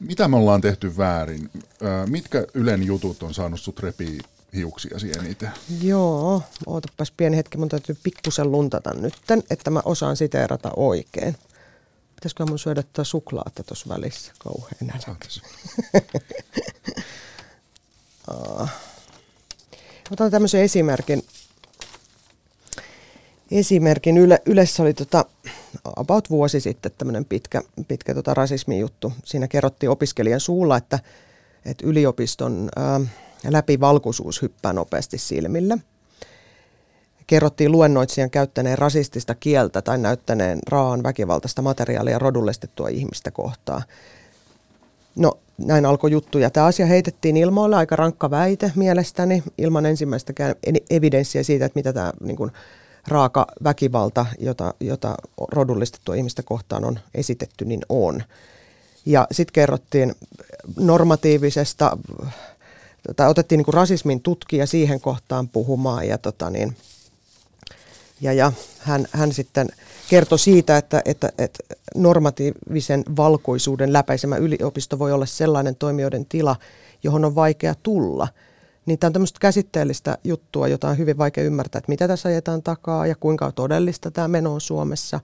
[0.00, 1.50] mitä me ollaan tehty väärin?
[2.06, 4.18] Mitkä Ylen jutut on saanut sut repii
[4.54, 5.50] hiuksiasi eniten?
[5.82, 11.36] Joo, ootapas pieni hetki, mun täytyy pikkusen luntata nytten, että mä osaan siteerata oikein.
[12.14, 14.32] Pitäisikö mun syödä tätä suklaata tuossa välissä?
[14.38, 15.16] Kauhean nälkä.
[20.10, 21.22] Otan tämmöisen esimerkin.
[23.58, 25.24] Esimerkin Yle, Ylessä oli tota,
[25.96, 29.12] about vuosi sitten tämmöinen pitkä, pitkä tota rasismijuttu.
[29.24, 30.98] Siinä kerrottiin opiskelijan suulla, että,
[31.64, 33.00] että yliopiston ää,
[33.48, 35.78] läpivalkuisuus hyppää nopeasti silmille.
[37.26, 43.82] Kerrottiin luennoitsijan käyttäneen rasistista kieltä tai näyttäneen raan väkivaltaista materiaalia rodullistettua ihmistä kohtaan.
[45.16, 46.38] No, näin alkoi juttu.
[46.38, 50.54] Ja tämä asia heitettiin ilmoille, aika rankka väite mielestäni, ilman ensimmäistäkään
[50.90, 52.50] evidenssiä siitä, että mitä tämä niin kuin,
[53.08, 55.14] raaka väkivalta, jota, jota
[55.52, 58.22] rodullistettua ihmistä kohtaan on esitetty, niin on.
[59.06, 60.14] Ja sitten kerrottiin
[60.76, 61.98] normatiivisesta,
[63.16, 66.76] tai otettiin niin rasismin tutkija siihen kohtaan puhumaan, ja tota niin,
[68.20, 69.68] ja, ja hän, hän sitten
[70.08, 71.64] kertoi siitä, että, että, että
[71.94, 76.56] normatiivisen valkoisuuden läpäisemä yliopisto voi olla sellainen toimijoiden tila,
[77.02, 78.28] johon on vaikea tulla.
[78.86, 82.62] Niin tämä on tämmöistä käsitteellistä juttua, jota on hyvin vaikea ymmärtää, että mitä tässä ajetaan
[82.62, 85.20] takaa ja kuinka todellista tämä meno on Suomessa.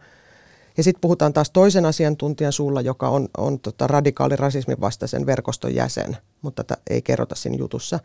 [0.77, 5.75] Ja sitten puhutaan taas toisen asiantuntijan suulla, joka on, on tota radikaali rasismin vastaisen verkoston
[5.75, 8.01] jäsen, mutta tätä ei kerrota siinä jutussa.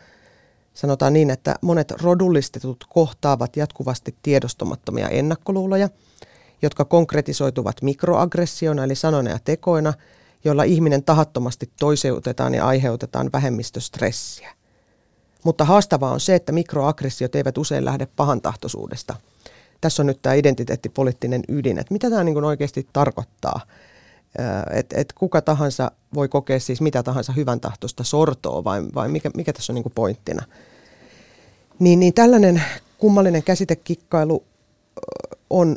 [0.74, 5.90] Sanotaan niin, että monet rodullistetut kohtaavat jatkuvasti tiedostamattomia ennakkoluuloja,
[6.62, 9.94] jotka konkretisoituvat mikroaggressioina eli sanoina ja tekoina,
[10.44, 14.57] joilla ihminen tahattomasti toiseutetaan ja aiheutetaan vähemmistöstressiä.
[15.48, 19.16] Mutta haastavaa on se, että mikroaggressiot eivät usein lähde pahantahtoisuudesta.
[19.82, 23.62] Tässä on nyt tämä identiteettipoliittinen ydin, että mitä tämä niin oikeasti tarkoittaa.
[24.74, 29.32] Että et kuka tahansa voi kokea siis mitä tahansa hyvän tahtoista sortoa vai, vai mikä,
[29.36, 30.46] mikä tässä on niin pointtina.
[31.80, 32.64] Niin, niin tällainen
[32.98, 34.44] kummallinen käsitekikkailu
[35.50, 35.76] on,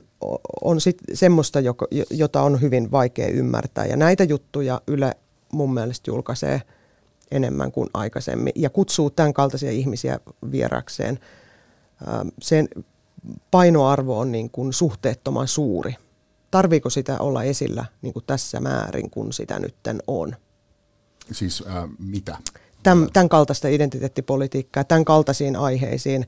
[0.62, 1.58] on sit semmoista,
[2.10, 3.86] jota on hyvin vaikea ymmärtää.
[3.86, 5.14] Ja näitä juttuja Yle
[5.52, 6.62] mun mielestä julkaisee
[7.30, 11.18] enemmän kuin aikaisemmin ja kutsuu tämän kaltaisia ihmisiä vierakseen.
[12.02, 12.68] Ö, Sen
[13.50, 15.94] painoarvo on niin kuin suhteettoman suuri.
[16.50, 20.36] Tarviiko sitä olla esillä niin kuin tässä määrin, kun sitä nytten on?
[21.32, 22.36] Siis äh, mitä?
[22.82, 26.26] Tämän, tämän kaltaista identiteettipolitiikkaa, tämän kaltaisiin aiheisiin,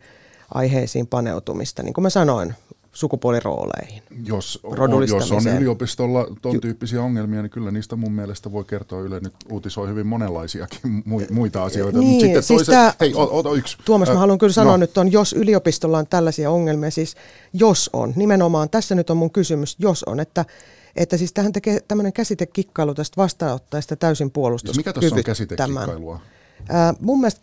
[0.55, 2.55] aiheisiin paneutumista, niin kuin mä sanoin,
[2.93, 4.03] sukupuolirooleihin.
[4.25, 9.01] Jos, on, jos on yliopistolla ton tyyppisiä ongelmia, niin kyllä niistä mun mielestä voi kertoa
[9.01, 10.79] Yle nyt uutisoi hyvin monenlaisiakin
[11.09, 11.99] mu- muita asioita.
[11.99, 13.77] Niin, Mut sitten siis toisa- tää- hei, ota yksi.
[13.85, 17.17] Tuomas, mä haluan kyllä sanoa no, nyt on, jos yliopistolla on tällaisia ongelmia, siis
[17.53, 20.45] jos on, nimenomaan tässä nyt on mun kysymys, jos on, että
[20.97, 24.77] että siis tähän tekee tämmöinen käsitekikkailu tästä vastaanottajasta täysin puolustus.
[24.77, 26.21] Mikä tuossa on käsitekikkailua?
[26.69, 27.41] Ää, mun mielestä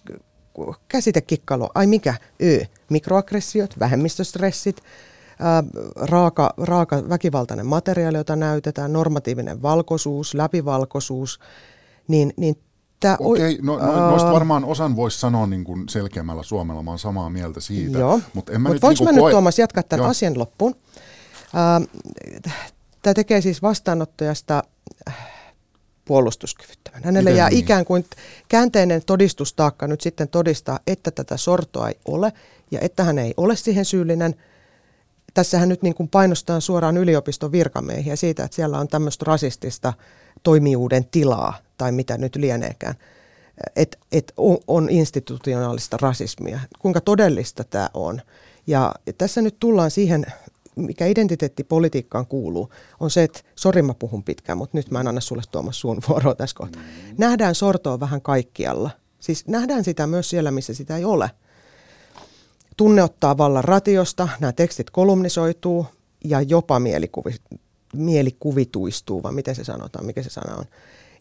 [0.88, 2.16] käsitekikkailua, ai mikä?
[2.44, 4.82] Ö, mikroaggressiot, vähemmistöstressit,
[5.40, 5.64] ää,
[5.96, 11.40] raaka, raaka väkivaltainen materiaali, jota näytetään, normatiivinen valkoisuus, läpivalkoisuus,
[12.08, 12.56] niin, niin
[13.00, 17.00] Tää Okei, no, no, noista varmaan osan voisi sanoa niin kuin selkeämmällä suomella, mä oon
[17.00, 18.00] samaa mieltä siitä.
[18.00, 19.32] Joo, mutta Mut nyt, voinko niin mä nyt koe...
[19.32, 20.10] Tuomas jatkaa tämän Joo.
[20.10, 20.76] asian loppuun?
[23.02, 24.64] Tämä tekee siis vastaanottajasta
[25.08, 25.16] äh,
[26.06, 27.04] puolustuskyvyttömän.
[27.04, 27.60] Hänelle Miten jää niin?
[27.60, 28.06] ikään kuin
[28.48, 32.34] käänteinen todistustaakka nyt sitten todistaa, että tätä sortoa ei ole
[32.72, 34.36] ja että hän ei ole siihen syyllinen.
[35.34, 39.94] Tässähän nyt niin kuin painostaa suoraan yliopiston virkamiehiä siitä, että siellä on tämmöistä rasistista
[40.44, 42.96] toimijuuden tilaa tai mitä nyt lieneekään
[43.76, 46.60] että et on, on institutionaalista rasismia.
[46.80, 48.22] Kuinka todellista tämä on.
[48.68, 50.26] Ja tässä nyt tullaan siihen,
[50.76, 55.22] mikä identiteettipolitiikkaan kuuluu, on se, että sori mä puhun pitkään, mutta nyt mä en anna
[55.22, 56.82] sulle Tuomas sun vuoroa tässä kohtaa.
[57.18, 58.90] Nähdään sortoa vähän kaikkialla.
[59.20, 61.32] Siis nähdään sitä myös siellä, missä sitä ei ole.
[62.80, 65.88] Tunne ottaa vallan ratiosta, nämä tekstit kolumnisoituu
[66.24, 67.36] ja jopa mielikuvi,
[67.94, 70.66] mielikuvituistuu, vai miten se sanotaan, mikä se sana on.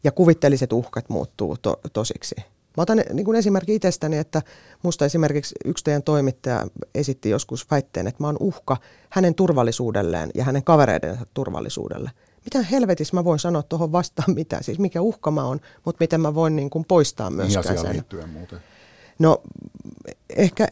[0.05, 2.35] Ja kuvitteelliset uhkat muuttuu to, tosiksi.
[2.77, 4.43] Mä otan niin kuin esimerkki itsestäni, että
[4.83, 8.77] musta esimerkiksi yksi teidän toimittaja esitti joskus väitteen, että mä oon uhka
[9.11, 12.11] hänen turvallisuudelleen ja hänen kavereidensa turvallisuudelle.
[12.45, 14.59] Mitä helvetissä mä voin sanoa tuohon vastaan mitä?
[14.63, 17.87] Siis mikä uhka mä oon, mutta miten mä voin niin kuin poistaa Mihin myöskään asiaan
[17.87, 17.93] sen.
[17.93, 18.59] liittyen muuten?
[19.19, 19.43] No
[20.37, 20.69] ehkä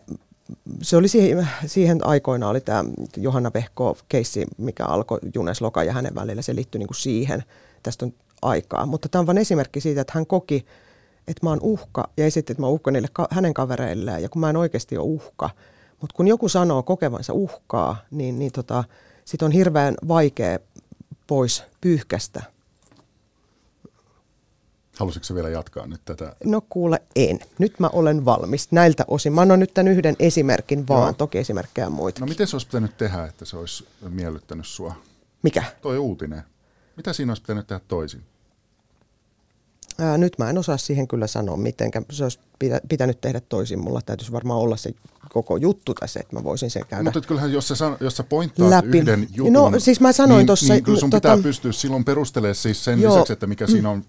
[0.83, 2.85] se oli siihen, siihen aikoina oli tämä
[3.17, 6.43] Johanna Vehko keissi, mikä alkoi Junes Loka ja hänen välillä.
[6.43, 7.45] Se liittyi niin kuin siihen.
[7.83, 8.87] Tästä on aikaa.
[8.87, 10.67] Mutta tämä on vain esimerkki siitä, että hän koki,
[11.29, 14.23] että mä oon uhka ja esitti, että mä oon uhka niille ka- hänen kavereilleen.
[14.23, 15.51] Ja kun mä en oikeasti ole uhka.
[16.01, 18.85] Mutta kun joku sanoo kokevansa uhkaa, niin, niin tota,
[19.25, 20.59] sit on hirveän vaikea
[21.27, 22.43] pois pyyhkästä.
[24.99, 26.37] Halusitko vielä jatkaa nyt tätä?
[26.45, 27.39] No kuule, en.
[27.59, 29.33] Nyt mä olen valmis näiltä osin.
[29.33, 31.13] Mä annan nyt tämän yhden esimerkin vaan, Joo.
[31.13, 32.21] toki esimerkkejä muita.
[32.21, 34.95] No miten se olisi pitänyt tehdä, että se olisi miellyttänyt sua?
[35.43, 35.63] Mikä?
[35.83, 36.43] Toi uutinen.
[36.97, 38.21] Mitä siinä olisi pitänyt tehdä toisin?
[39.99, 43.79] Ää, nyt mä en osaa siihen kyllä sanoa, miten se olisi pitä- pitänyt tehdä toisin.
[43.79, 44.95] Mulla täytyisi varmaan olla se
[45.33, 47.03] koko juttu tässä, että mä voisin sen käydä.
[47.05, 48.99] Mutta kyllähän jos sä, san- jos sä pointtaat Läpi.
[48.99, 52.05] yhden jutun, No, siis mä sanoin niin, tossa- niin kyllä sun tota- pitää pystyä silloin
[52.05, 53.13] perustelemaan siis sen Joo.
[53.15, 54.05] lisäksi, että mikä siinä on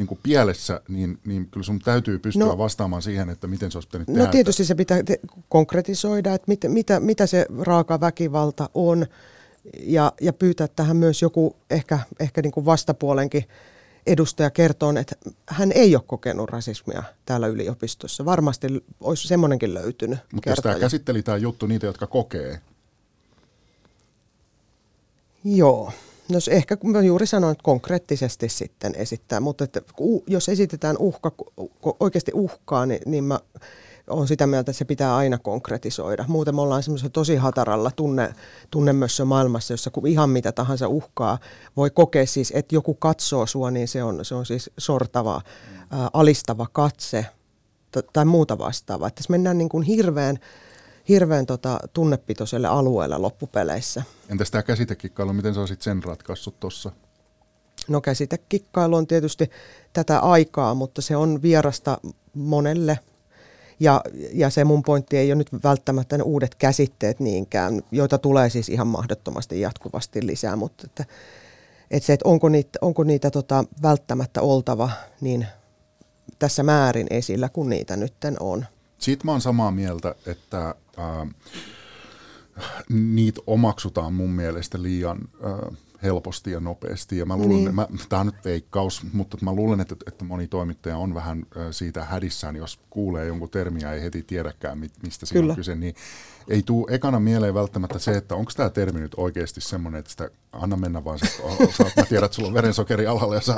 [0.00, 2.58] niin kuin pielessä, niin, niin kyllä sun täytyy pystyä No.
[2.58, 4.30] vastaamaan siihen, että miten se olisi pitänyt No tehdä.
[4.30, 9.06] tietysti se pitää te- konkretisoida, että mit, mitä, mitä se raaka väkivalta on
[9.80, 13.44] ja, ja pyytää tähän myös joku ehkä, ehkä niin kuin vastapuolenkin
[14.06, 18.24] edustaja kertoo, että hän ei ole kokenut rasismia täällä yliopistossa.
[18.24, 18.66] Varmasti
[19.00, 22.60] olisi semmoinenkin löytynyt Mutta jos tämä käsitteli tämä juttu niitä, jotka kokee,
[25.44, 25.92] Joo.
[26.30, 29.82] No ehkä mä juuri sanoin, että konkreettisesti sitten esittää, mutta että
[30.26, 31.32] jos esitetään uhka,
[32.00, 33.40] oikeasti uhkaa, niin, niin mä
[34.10, 36.24] olen sitä mieltä, että se pitää aina konkretisoida.
[36.28, 38.34] Muuten me ollaan semmoisessa tosi hataralla tunne,
[38.70, 41.38] tunnemössö maailmassa, jossa ihan mitä tahansa uhkaa
[41.76, 45.40] voi kokea siis, että joku katsoo sua, niin se on, se on siis sortava,
[45.90, 47.26] ää, alistava katse
[48.12, 49.08] tai muuta vastaavaa.
[49.08, 50.38] Että tässä mennään niin kuin hirveän,
[51.10, 54.02] hirveän tota, tunnepitoiselle alueelle loppupeleissä.
[54.28, 56.92] entäs tämä käsitekikkailu, miten sä olisit sen ratkaissut tuossa?
[57.88, 59.50] No käsitekikkailu on tietysti
[59.92, 61.98] tätä aikaa, mutta se on vierasta
[62.34, 62.98] monelle.
[63.80, 68.50] Ja, ja se mun pointti ei ole nyt välttämättä ne uudet käsitteet niinkään, joita tulee
[68.50, 71.04] siis ihan mahdottomasti jatkuvasti lisää, mutta että,
[71.90, 75.46] että se, että onko niitä, onko niitä tota välttämättä oltava niin
[76.38, 78.66] tässä määrin esillä, kun niitä nytten on.
[78.98, 81.26] Siitä mä oon samaa mieltä, että ää,
[82.88, 87.18] niitä omaksutaan mun mielestä liian ää, helposti ja nopeasti.
[87.18, 87.74] Ja mä luulen, Niin.
[87.74, 92.04] mä, tää on nyt veikkaus, mutta mä luulen, että, että moni toimittaja on vähän siitä
[92.04, 95.52] hädissään, jos kuulee jonkun termiä ja ei heti tiedäkään, mi- mistä siinä Kyllä.
[95.52, 95.74] on kyse.
[95.74, 95.94] Niin
[96.48, 100.30] ei tuu ekana mieleen välttämättä se, että onko tämä termi nyt oikeasti semmoinen, että sitä
[100.52, 101.26] anna mennä vaan, sä,
[101.76, 103.56] sä, mä tiedän, että sulla on verensokeri alhaalla ja sä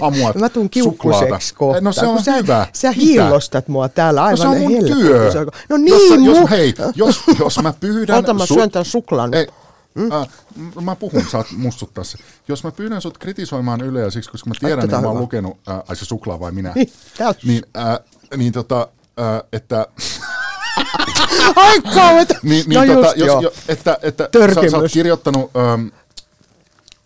[0.00, 1.80] amuat Mä tuun kiukkuseksi kohta.
[1.80, 2.66] No se on sä, hyvä.
[2.72, 3.00] Sä Mitä?
[3.00, 5.32] hiillostat mua täällä aivan no se on mun työ.
[5.68, 8.18] No jos, niin, jos, mu- hei, jos, jos mä pyydän...
[8.18, 9.34] Ota mä syön tän suklaan.
[9.34, 9.46] Ei,
[9.94, 10.12] mm?
[10.12, 10.28] äh,
[10.82, 12.18] mä puhun, saat mustuttaa se.
[12.48, 15.80] Jos mä pyydän sut kritisoimaan Yleä siksi, koska mä tiedän, että mä oon lukenut, äh,
[15.88, 16.92] ai se suklaa vai minä, Niin,
[17.44, 17.98] niin, äh,
[18.36, 18.88] niin tota,
[19.20, 19.86] äh, että,
[21.56, 22.28] Ai kauet!
[22.42, 25.86] niin, niin no tota, jos, jo, että, että sä, sä oot kirjoittanut ähm,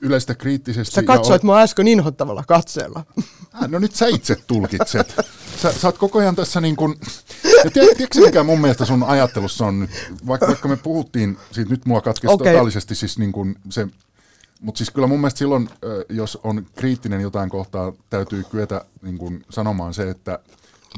[0.06, 0.94] Yleistä kriittisesti.
[0.94, 3.04] Sä ja katsoit mua äsken inhottavalla katseella.
[3.52, 5.14] Ah, no nyt sä itse tulkitset.
[5.62, 6.94] Sä, sä oot koko ajan tässä niin kuin...
[7.64, 9.90] Ja tiedät, tiedätkö mikä mun mielestä sun ajattelussa on nyt?
[10.26, 12.52] Vaikka, vaikka me puhuttiin, siitä nyt mua katkesi okay.
[12.52, 13.88] totaalisesti siis niin kuin se...
[14.60, 15.68] Mutta siis kyllä mun mielestä silloin,
[16.08, 20.38] jos on kriittinen jotain kohtaa, täytyy kyetä niin kuin sanomaan se, että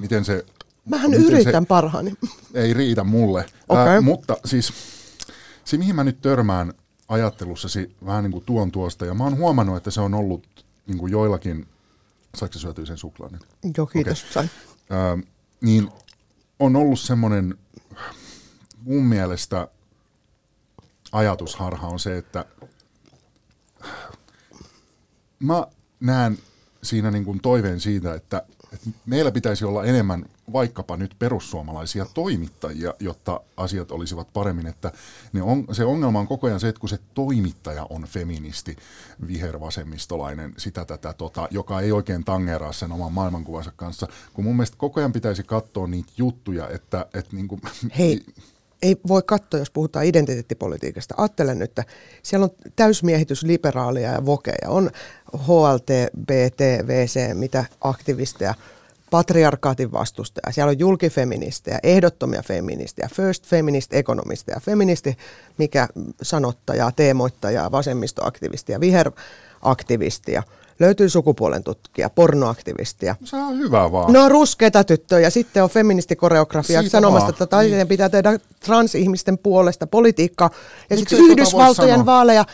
[0.00, 0.44] miten se...
[0.84, 2.14] Mähän miten yritän parhaani.
[2.52, 3.46] Se ei riitä mulle.
[3.68, 4.00] Okei.
[4.00, 4.72] mutta siis
[5.64, 6.72] se, mihin mä nyt törmään
[7.08, 10.98] ajattelussasi vähän niin kuin tuon tuosta, ja mä oon huomannut, että se on ollut niin
[10.98, 11.66] kuin joillakin
[12.36, 13.46] Saiko se syötyä sen suklaan nyt?
[13.76, 14.20] Joo, kiitos.
[14.20, 14.32] Okay.
[14.32, 14.50] Sain.
[14.90, 15.26] Ö,
[15.60, 15.90] niin
[16.58, 17.58] on ollut semmoinen
[18.82, 19.68] mun mielestä
[21.12, 22.44] ajatusharha on se, että
[25.38, 25.66] mä
[26.00, 26.38] näen
[26.82, 28.42] siinä niin kuin toiveen siitä, että,
[28.72, 34.66] että meillä pitäisi olla enemmän vaikkapa nyt perussuomalaisia toimittajia, jotta asiat olisivat paremmin.
[34.66, 34.92] Että
[35.32, 38.76] ne on, se ongelma on koko ajan se, että kun se toimittaja on feministi,
[39.26, 44.76] vihervasemmistolainen, sitä tätä, tota, joka ei oikein tangeraa sen oman maailmankuvansa kanssa, kun mun mielestä
[44.76, 47.06] koko ajan pitäisi katsoa niitä juttuja, että...
[47.14, 47.60] että niin kuin,
[47.98, 48.24] Hei,
[48.82, 51.14] ei voi katsoa, jos puhutaan identiteettipolitiikasta.
[51.18, 51.84] Ajattelen nyt, että
[52.22, 54.68] siellä on täysmiehitys liberaalia ja vokeja.
[54.68, 54.90] On
[55.32, 55.88] HLT,
[56.26, 58.54] BT, VC, mitä aktivisteja,
[59.10, 60.52] patriarkaatin vastustaja.
[60.52, 65.16] Siellä on julkifeministejä, ehdottomia feministejä, first feminist ekonomisteja, feministi,
[65.58, 65.88] mikä
[66.22, 70.42] sanottaja, teemoittaja, vasemmistoaktivistia, viheraktivistia–
[70.80, 73.16] Löytyy sukupuolen tutkija, pornoaktivistia.
[73.24, 74.12] Se on hyvä vaan.
[74.12, 75.30] No ruskeita tyttöjä.
[75.30, 77.30] Sitten on feministikoreografia Siitä sanomassa, vaan.
[77.30, 77.88] että taiteen niin.
[77.88, 80.50] pitää tehdä transihmisten puolesta politiikkaa.
[80.90, 82.44] Ja sitten Yhdysvaltojen vaaleja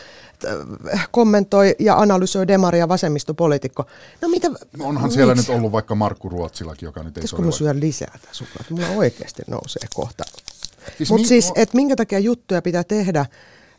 [0.93, 3.85] äh, kommentoi ja analysoi demari- ja vasemmistopoliitikko.
[4.21, 4.49] No mitä?
[4.77, 8.27] No onhan siellä nyt ollut vaikka Markku Ruotsillakin, joka nyt ei Pitäisikö syö lisää tätä
[8.31, 8.73] suklaata?
[8.73, 10.23] Mulla oikeasti nousee kohta.
[10.97, 13.25] Siis Mutta siis, että minkä takia juttuja pitää tehdä,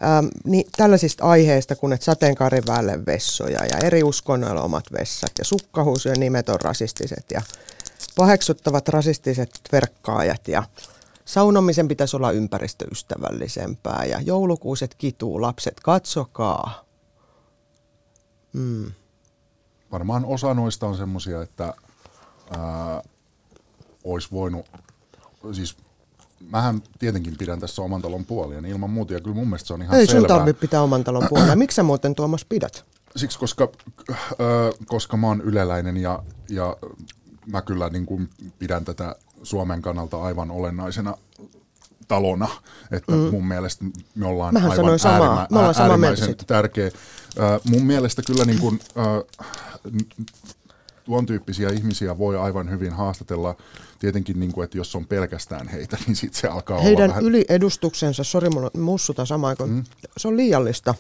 [0.03, 5.45] Ähm, niin tällaisista aiheista kuin että sateenkaarin päälle vessoja ja eri uskonnoilla omat vessat ja
[5.45, 7.43] sukkahuusujen nimet on rasistiset ja
[8.17, 10.63] paheksuttavat rasistiset verkkaajat ja
[11.25, 16.85] saunomisen pitäisi olla ympäristöystävällisempää ja joulukuuset kituu, lapset katsokaa.
[18.53, 18.93] Mm.
[19.93, 21.75] Varmaan osa noista on semmoisia, että
[24.05, 24.67] olisi voinut,
[25.53, 25.77] siis
[26.51, 29.75] mähän tietenkin pidän tässä oman talon puolia, niin ilman muuta, ja kyllä mun mielestä se
[29.75, 30.21] on ihan Ei selvää.
[30.21, 31.57] sun tarvitse pitää oman talon puolia.
[31.57, 32.85] Miksi sä muuten Tuomas pidät?
[33.17, 33.69] Siksi, koska,
[34.11, 34.17] äh,
[34.87, 36.77] koska mä oon yleläinen ja, ja
[37.47, 41.15] mä kyllä niin kuin pidän tätä Suomen kannalta aivan olennaisena
[42.09, 42.49] talona,
[42.91, 43.19] että mm.
[43.19, 45.21] mun mielestä me ollaan Mähän aivan samaa.
[45.21, 46.87] Äärimmä, me ollaan äärimmäisen tärkeä.
[46.87, 49.47] Äh, mun mielestä kyllä niin kuin, äh,
[51.07, 53.57] tuon tyyppisiä ihmisiä voi aivan hyvin haastatella.
[53.99, 57.25] Tietenkin, niin kuin, että jos on pelkästään heitä, niin sitten se alkaa Heidän olla vähän...
[57.25, 59.85] yliedustuksensa, sori mulla mussuta samaan aikaan, mm.
[60.17, 60.95] se on liiallista.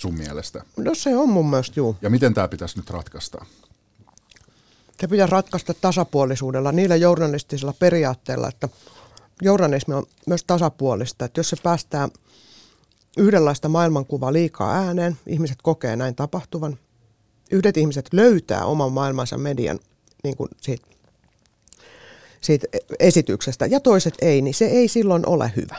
[0.00, 0.64] Sun mielestä?
[0.76, 1.96] No se on mun mielestä, juu.
[2.02, 3.44] Ja miten tämä pitäisi nyt ratkaista?
[5.00, 8.68] Se pitäisi ratkaista tasapuolisuudella, niillä journalistisilla periaatteilla, että
[9.42, 12.08] journalismi on myös tasapuolista, että jos se päästää
[13.18, 16.78] yhdenlaista maailmankuvaa liikaa ääneen, ihmiset kokee näin tapahtuvan,
[17.50, 19.78] yhdet ihmiset löytää oman maailmansa median
[20.24, 20.86] niin kuin siitä,
[22.40, 22.66] siitä
[22.98, 25.76] esityksestä ja toiset ei, niin se ei silloin ole hyvä.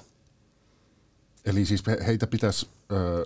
[1.45, 2.67] Eli siis heitä pitäisi...
[2.91, 3.25] Öö,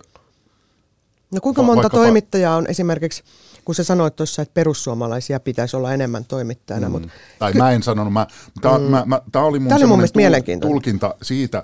[1.30, 2.02] no kuinka monta vaikkapa...
[2.02, 3.22] toimittajaa on esimerkiksi,
[3.64, 6.88] kun sä sanoit tuossa, että perussuomalaisia pitäisi olla enemmän toimittajana.
[6.88, 6.92] Mm.
[6.92, 8.26] Mutta tai ky- mä en sanonut, mä,
[8.60, 8.84] tämä mm.
[8.84, 11.62] mä, mä, oli mun, oli mun tul- tulkinta siitä,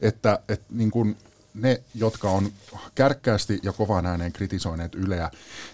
[0.00, 1.16] että, että niin kun
[1.58, 2.52] ne, jotka on
[2.94, 5.30] kärkkäästi ja kovaan ääneen kritisoineet Yleä,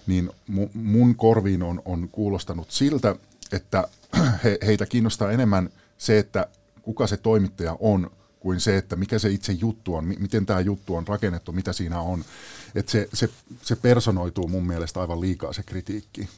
[0.07, 0.31] niin
[0.75, 3.17] mun korviin on, on kuulostanut siltä,
[3.53, 3.89] että
[4.45, 6.47] he, heitä kiinnostaa enemmän se, että
[6.83, 10.95] kuka se toimittaja on, kuin se, että mikä se itse juttu on, miten tämä juttu
[10.95, 12.25] on rakennettu, mitä siinä on.
[12.75, 13.29] Että se, se,
[13.63, 16.29] se personoituu mun mielestä aivan liikaa se kritiikki.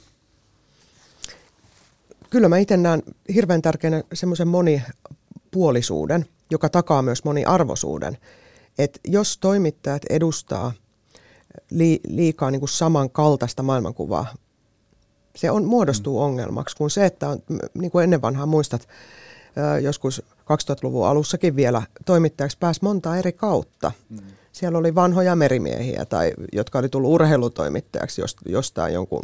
[2.30, 3.02] Kyllä mä itse näen
[3.34, 8.18] hirveän tärkeänä semmoisen monipuolisuuden, joka takaa myös moniarvoisuuden
[8.78, 10.72] että jos toimittajat edustaa
[11.70, 14.26] li, liikaa niin kuin samankaltaista maailmankuvaa,
[15.36, 16.24] se on, muodostuu mm.
[16.24, 17.38] ongelmaksi, kun se, että on,
[17.74, 18.88] niin kuin ennen vanhaa muistat,
[19.82, 23.92] joskus 2000-luvun alussakin vielä toimittajaksi pääsi monta eri kautta.
[24.08, 24.18] Mm.
[24.52, 29.22] Siellä oli vanhoja merimiehiä, tai, jotka oli tullut urheilutoimittajaksi jostain jonkun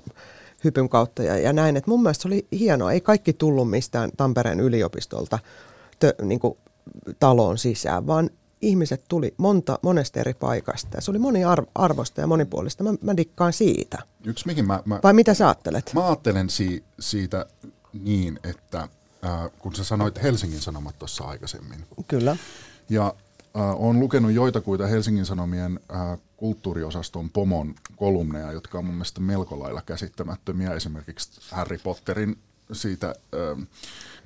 [0.64, 1.76] hypyn kautta ja, ja näin.
[1.76, 2.92] Et mun mielestä se oli hienoa.
[2.92, 5.38] Ei kaikki tullut mistään Tampereen yliopistolta
[5.98, 6.58] tö, niin kuin,
[7.18, 8.30] taloon sisään, vaan
[8.62, 11.00] ihmiset tuli monta, monesta eri paikasta.
[11.00, 12.84] Se oli moniarvoista ja monipuolista.
[12.84, 13.98] Mä, mä dikkaan siitä.
[14.24, 15.90] Yksi mihin mä, mä, Vai mitä sä ajattelet?
[15.94, 17.46] Mä ajattelen si, siitä
[17.92, 18.88] niin, että
[19.24, 21.86] äh, kun sä sanoit Helsingin Sanomat tuossa aikaisemmin.
[22.08, 22.36] Kyllä.
[22.88, 23.14] Ja
[23.56, 29.60] äh, olen lukenut joitakuita Helsingin Sanomien äh, kulttuuriosaston pomon kolumneja, jotka on mun mielestä melko
[29.60, 30.74] lailla käsittämättömiä.
[30.74, 32.38] Esimerkiksi Harry Potterin
[32.72, 33.62] siitä, ähm,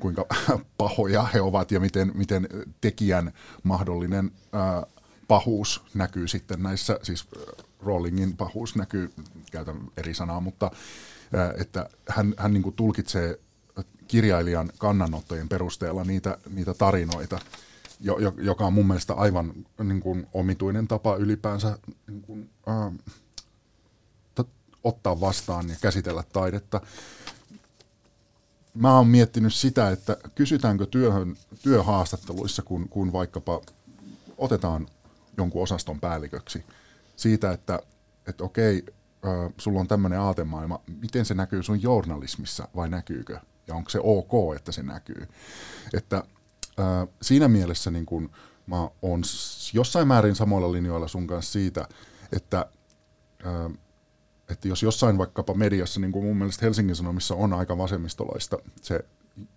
[0.00, 0.26] kuinka
[0.78, 2.48] pahoja he ovat ja miten, miten
[2.80, 3.32] tekijän
[3.62, 4.92] mahdollinen äh,
[5.28, 9.12] pahuus näkyy sitten näissä, siis äh, Rollingin pahuus näkyy,
[9.52, 10.70] käytän eri sanaa, mutta
[11.34, 13.38] äh, että hän, hän niin tulkitsee
[14.08, 17.38] kirjailijan kannanottojen perusteella niitä, niitä tarinoita,
[18.00, 19.52] jo, joka on mun mielestä aivan
[19.84, 22.92] niin kuin omituinen tapa ylipäänsä niin kuin, äh,
[24.86, 26.80] ottaa vastaan ja käsitellä taidetta.
[28.76, 33.60] Mä oon miettinyt sitä, että kysytäänkö työhön, työhaastatteluissa, kun, kun vaikkapa
[34.38, 34.86] otetaan
[35.36, 36.64] jonkun osaston päälliköksi,
[37.16, 37.80] siitä, että,
[38.26, 38.84] että okei,
[39.26, 43.40] äh, sulla on tämmöinen aatemaailma, miten se näkyy sun journalismissa vai näkyykö?
[43.66, 45.28] Ja onko se ok, että se näkyy?
[45.94, 48.30] Että äh, siinä mielessä niin kun
[48.66, 49.22] mä oon
[49.72, 51.88] jossain määrin samoilla linjoilla sun kanssa siitä,
[52.32, 52.66] että,
[53.46, 53.78] äh,
[54.50, 59.04] että jos jossain vaikkapa mediassa, niin kuin mun mielestä Helsingin Sanomissa on aika vasemmistolaista se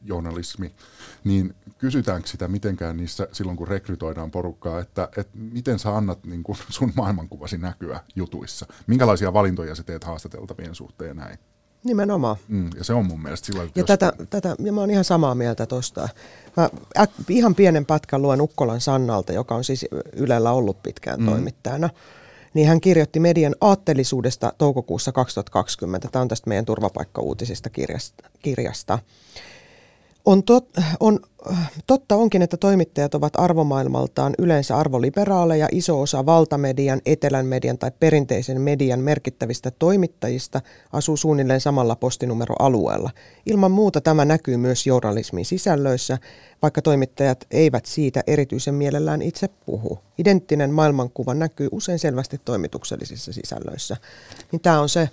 [0.04, 0.76] journalismi,
[1.24, 6.44] niin kysytäänkö sitä mitenkään niissä silloin, kun rekrytoidaan porukkaa, että, että miten sä annat niin
[6.44, 8.66] kuin sun maailmankuvasi näkyä jutuissa?
[8.88, 11.40] Minkälaisia valintoja sä teet haastateltavien suhteen näin?
[11.84, 12.36] Nimenomaan.
[12.48, 13.88] Mm, ja se on mun mielestä sillä ja, jos...
[13.88, 16.10] tätä, tätä, ja mä oon ihan samaa mieltä tuosta.
[16.58, 21.26] Mä äk, ihan pienen pätkän luen Ukkolan Sannalta, joka on siis Ylellä ollut pitkään mm.
[21.26, 21.90] toimittajana.
[22.54, 26.08] Niin hän kirjoitti median aattelisuudesta toukokuussa 2020.
[26.12, 28.24] Tämä on tästä meidän turvapaikkauutisista kirjasta.
[28.42, 29.00] kirjasta.
[30.26, 31.20] On, tot, on,
[31.88, 35.68] totta onkin, että toimittajat ovat arvomaailmaltaan yleensä arvoliberaaleja.
[35.72, 40.62] Iso osa valtamedian, etelän median tai perinteisen median merkittävistä toimittajista
[40.94, 43.10] asuu suunnilleen samalla postinumeroalueella.
[43.46, 46.18] Ilman muuta tämä näkyy myös journalismin sisällöissä,
[46.62, 50.00] vaikka toimittajat eivät siitä erityisen mielellään itse puhu.
[50.18, 53.98] Identtinen maailmankuva näkyy usein selvästi toimituksellisissa sisällöissä.
[54.52, 55.10] Niin tämä on se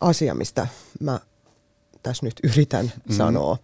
[0.00, 0.66] asia, mistä
[1.00, 1.20] mä
[2.02, 3.14] tässä nyt yritän mm.
[3.14, 3.56] sanoa.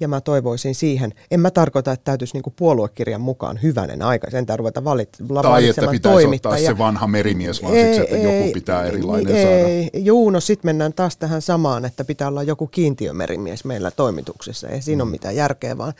[0.00, 4.46] Ja mä toivoisin siihen, en mä tarkoita, että täytyisi niinku puoluekirjan mukaan hyvänen aika, sen
[4.56, 5.08] ruveta valit,
[5.42, 9.34] Tai että pitäisi ottaa se vanha merimies vaan ei, siksi, että ei, joku pitää erilainen
[9.36, 9.68] ei, saada.
[9.68, 14.68] Ei, juu, no sitten mennään taas tähän samaan, että pitää olla joku kiintiömerimies meillä toimituksessa.
[14.68, 15.08] Ei siinä mm.
[15.08, 15.92] ole mitään järkeä, vaan,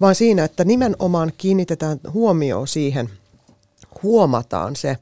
[0.00, 3.10] vaan siinä, että nimenomaan kiinnitetään huomioon siihen,
[4.02, 4.96] huomataan se,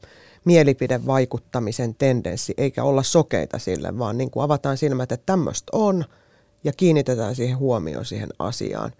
[0.44, 6.04] mielipidevaikuttamisen tendenssi, eikä olla sokeita sille, vaan niin kuin avataan silmät, että tämmöistä on–
[6.64, 8.92] ja kiinnitetään siihen huomioon siihen asiaan.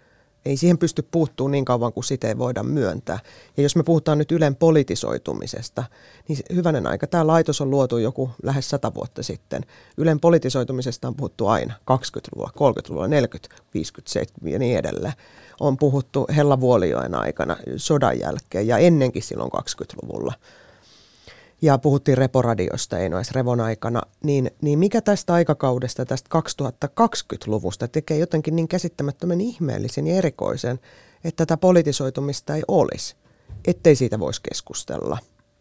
[0.45, 3.19] Ei siihen pysty puuttuu niin kauan kuin sitä ei voida myöntää.
[3.57, 5.83] Ja jos me puhutaan nyt Ylen politisoitumisesta,
[6.27, 9.65] niin hyvänen aika, tämä laitos on luotu joku lähes sata vuotta sitten.
[9.97, 15.13] Ylen politisoitumisesta on puhuttu aina 20-luvulla, 30-luvulla, 40, 50, 70 ja niin edelleen.
[15.59, 20.33] On puhuttu Hella Vuolijoen aikana, sodan jälkeen ja ennenkin silloin 20-luvulla
[21.61, 28.55] ja puhuttiin Reporadiosta Einois Revon aikana, niin, niin mikä tästä aikakaudesta, tästä 2020-luvusta tekee jotenkin
[28.55, 30.79] niin käsittämättömän ihmeellisen ja erikoisen,
[31.23, 33.15] että tätä politisoitumista ei olisi,
[33.65, 35.17] ettei siitä voisi keskustella.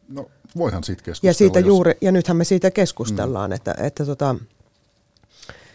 [0.09, 1.31] No voihan siitä keskustella.
[1.31, 1.67] Ja, siitä jos...
[1.67, 3.55] juuri, ja nythän me siitä keskustellaan, mm.
[3.55, 4.37] että, että, tota,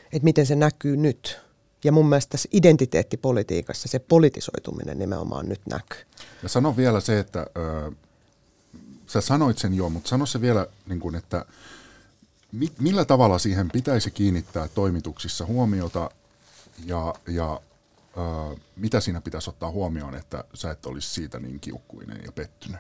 [0.06, 1.40] että miten se näkyy nyt.
[1.84, 6.00] Ja mun mielestä tässä identiteettipolitiikassa se politisoituminen nimenomaan nyt näkyy.
[6.44, 7.92] Ja sano vielä se, että ö,
[9.08, 11.46] sä sanoit sen jo, mutta sano se vielä, niin kuin, että
[12.52, 16.10] mi, millä tavalla siihen pitäisi kiinnittää toimituksissa huomiota
[16.86, 17.62] ja, ja
[18.18, 22.80] ö, mitä siinä pitäisi ottaa huomioon, että sä et olisi siitä niin kiukkuinen ja pettynyt?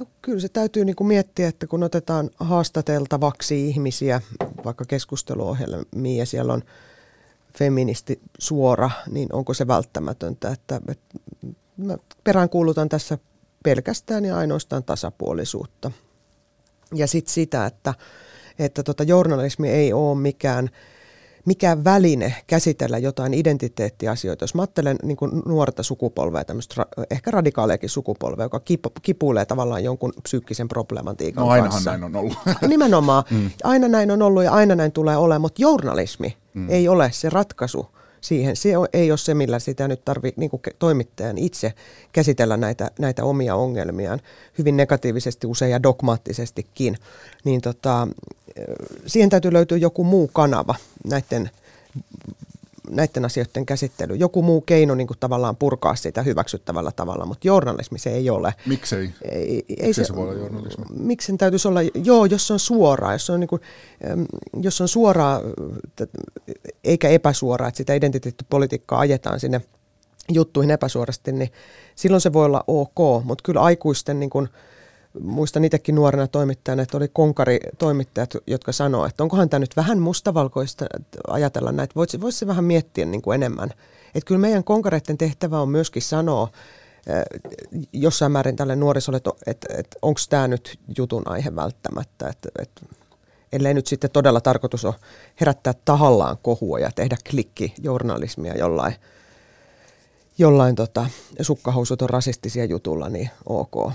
[0.00, 4.20] No kyllä se täytyy niin kuin miettiä, että kun otetaan haastateltavaksi ihmisiä,
[4.64, 6.62] vaikka keskusteluohjelmia ja siellä on
[7.58, 11.18] feministi suora, niin onko se välttämätöntä, että, että
[11.76, 13.18] mä peräänkuulutan tässä
[13.64, 15.90] pelkästään ja ainoastaan tasapuolisuutta.
[16.94, 17.94] Ja sitten sitä, että,
[18.58, 20.70] että tota, journalismi ei ole mikään,
[21.44, 24.42] mikään väline käsitellä jotain identiteettiasioita.
[24.42, 28.60] Jos mä ajattelen niin nuorta sukupolvea, tämmöistä ehkä radikaaleakin sukupolvea, joka
[29.02, 31.90] kipuilee tavallaan jonkun psyykkisen problematiikan no, ainahan kanssa.
[31.90, 32.38] näin on ollut.
[32.68, 33.24] Nimenomaan.
[33.30, 33.50] Mm.
[33.64, 36.70] Aina näin on ollut ja aina näin tulee olemaan, mutta journalismi mm.
[36.70, 37.86] ei ole se ratkaisu
[38.20, 38.56] siihen.
[38.56, 41.72] Se ei ole se, millä sitä nyt tarvitsee niin toimittajan itse
[42.12, 44.20] käsitellä näitä, näitä omia ongelmiaan
[44.58, 46.96] hyvin negatiivisesti usein ja dogmaattisestikin.
[47.44, 48.08] Niin tota,
[49.06, 51.50] siihen täytyy löytyä joku muu kanava näiden
[52.90, 54.14] näiden asioiden käsittely.
[54.14, 58.54] Joku muu keino niin kuin tavallaan purkaa sitä hyväksyttävällä tavalla, mutta journalismi se ei ole.
[58.66, 59.10] Miksei?
[59.22, 60.84] Ei, ei se, se voi olla journalismi?
[60.90, 61.80] Miksi sen täytyisi olla?
[62.04, 63.62] Joo, jos se on suoraa, jos, on niin kuin,
[64.60, 65.40] jos on suoraa
[66.84, 69.60] eikä epäsuoraa, että sitä identiteettipolitiikkaa ajetaan sinne
[70.32, 71.50] juttuihin epäsuorasti, niin
[71.94, 74.48] silloin se voi olla ok, mutta kyllä aikuisten niin kuin,
[75.20, 80.86] muistan itsekin nuorena toimittajana, että oli konkari-toimittajat, jotka sanoivat, että onkohan tämä nyt vähän mustavalkoista
[81.28, 81.94] ajatella näitä.
[81.94, 83.70] Voisi, voisi se vähän miettiä niin kuin enemmän.
[84.14, 86.48] Että kyllä meidän konkareiden tehtävä on myöskin sanoa
[87.92, 92.28] jossain määrin tälle nuorisolle, että, että, että onko tämä nyt jutun aihe välttämättä.
[92.28, 92.82] Että, että,
[93.52, 94.94] ellei nyt sitten todella tarkoitus ole
[95.40, 98.94] herättää tahallaan kohua ja tehdä klikki journalismia jollain,
[100.38, 101.06] jollain tota,
[101.42, 103.92] sukkahousut on rasistisia jutulla, niin ok.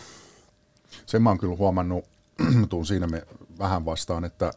[1.05, 2.05] Sen mä oon kyllä huomannut,
[2.69, 3.23] tuun siinä me
[3.59, 4.51] vähän vastaan, että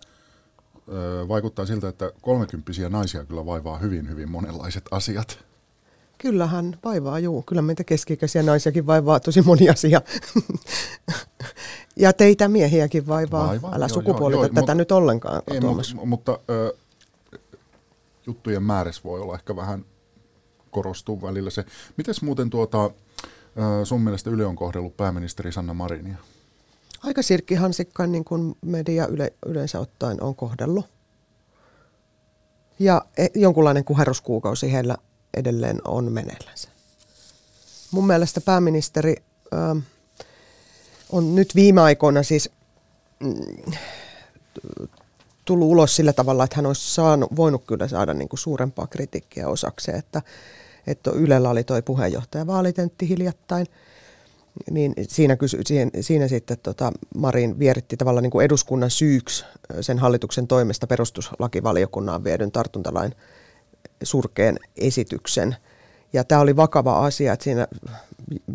[1.29, 5.45] vaikuttaa siltä, että kolmekymppisiä naisia kyllä vaivaa hyvin, hyvin monenlaiset asiat.
[6.19, 7.43] Kyllähän vaivaa, juu.
[7.43, 10.03] Kyllä meitä keski-ikäisiä naisiakin vaivaa tosi moni asia.
[11.97, 13.47] ja teitä miehiäkin vaivaa.
[13.47, 15.43] vaivaa Älä joo, sukupuolita joo, tätä mutta, nyt ollenkaan.
[15.51, 16.75] Ei, mutta, mutta ö,
[18.27, 19.85] juttujen määrässä voi olla ehkä vähän
[20.71, 21.65] korostuu välillä se.
[21.97, 22.91] Mites muuten tuota,
[23.85, 26.17] sun mielestä Yle on kohdellut pääministeri Sanna Marinia?
[27.05, 30.87] Aika sirkkihansikkain niin kuin media yle, yleensä ottaen on kohdellut.
[32.79, 34.97] Ja e, jonkunlainen kuheruskuukausi heillä
[35.37, 36.69] edelleen on meneillänsä.
[37.91, 39.17] Mun mielestä pääministeri
[39.53, 39.81] ö,
[41.13, 42.51] on nyt viime aikoina siis
[43.21, 43.73] mm,
[45.45, 49.49] tullut ulos sillä tavalla, että hän olisi saanut, voinut kyllä saada niin kuin suurempaa kritiikkiä
[49.49, 50.23] osakseen, että,
[50.87, 53.67] että Ylellä oli tuo puheenjohtaja vaalitentti hiljattain,
[54.71, 59.45] niin siinä, kysy, siinä, siinä sitten tota Marin vieritti tavallaan niin kuin eduskunnan syyksi
[59.81, 63.15] sen hallituksen toimesta perustuslakivaliokunnan viedyn tartuntalain
[64.03, 65.57] surkeen esityksen.
[66.13, 67.69] Ja tämä oli vakava asia, että siinä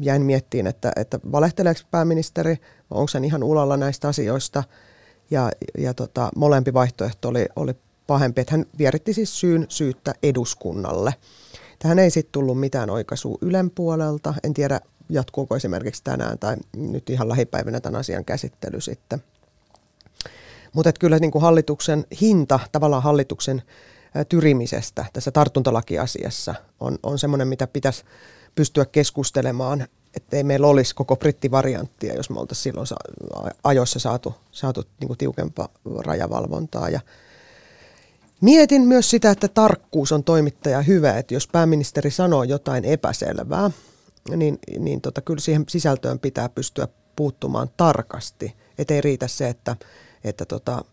[0.02, 2.58] jäin miettiin, että, että valehteleeko pääministeri,
[2.92, 4.64] onko hän ihan ulalla näistä asioista–
[5.32, 7.74] ja, ja tota, molempi vaihtoehto oli, oli
[8.08, 11.14] pahempi, että hän vieritti siis syyn syyttä eduskunnalle.
[11.80, 14.34] Tähän ei sitten tullut mitään oikaisua Ylen puolelta.
[14.44, 14.80] En tiedä,
[15.10, 19.24] jatkuuko esimerkiksi tänään tai nyt ihan lähipäivänä tämän asian käsittely sitten.
[20.74, 23.62] Mutta kyllä niin kuin hallituksen hinta, tavallaan hallituksen
[24.30, 28.04] tyrimisestä tässä tartuntalakiasiassa on, on semmoinen, mitä pitäisi
[28.56, 32.88] pystyä keskustelemaan että ei meillä olisi koko brittivarianttia, jos me oltaisiin silloin
[33.64, 35.70] ajoissa saatu, saatu niin kuin tiukempaa
[36.06, 36.90] rajavalvontaa.
[36.90, 37.00] Ja
[38.42, 43.72] mietin myös sitä, että tarkkuus on toimittaja hyvä, että jos pääministeri sanoo jotain epäselvää,
[44.30, 48.56] niin, niin tota, kyllä siihen sisältöön pitää pystyä puuttumaan tarkasti.
[48.78, 49.76] Että ei riitä se, että,
[50.24, 50.84] että tota,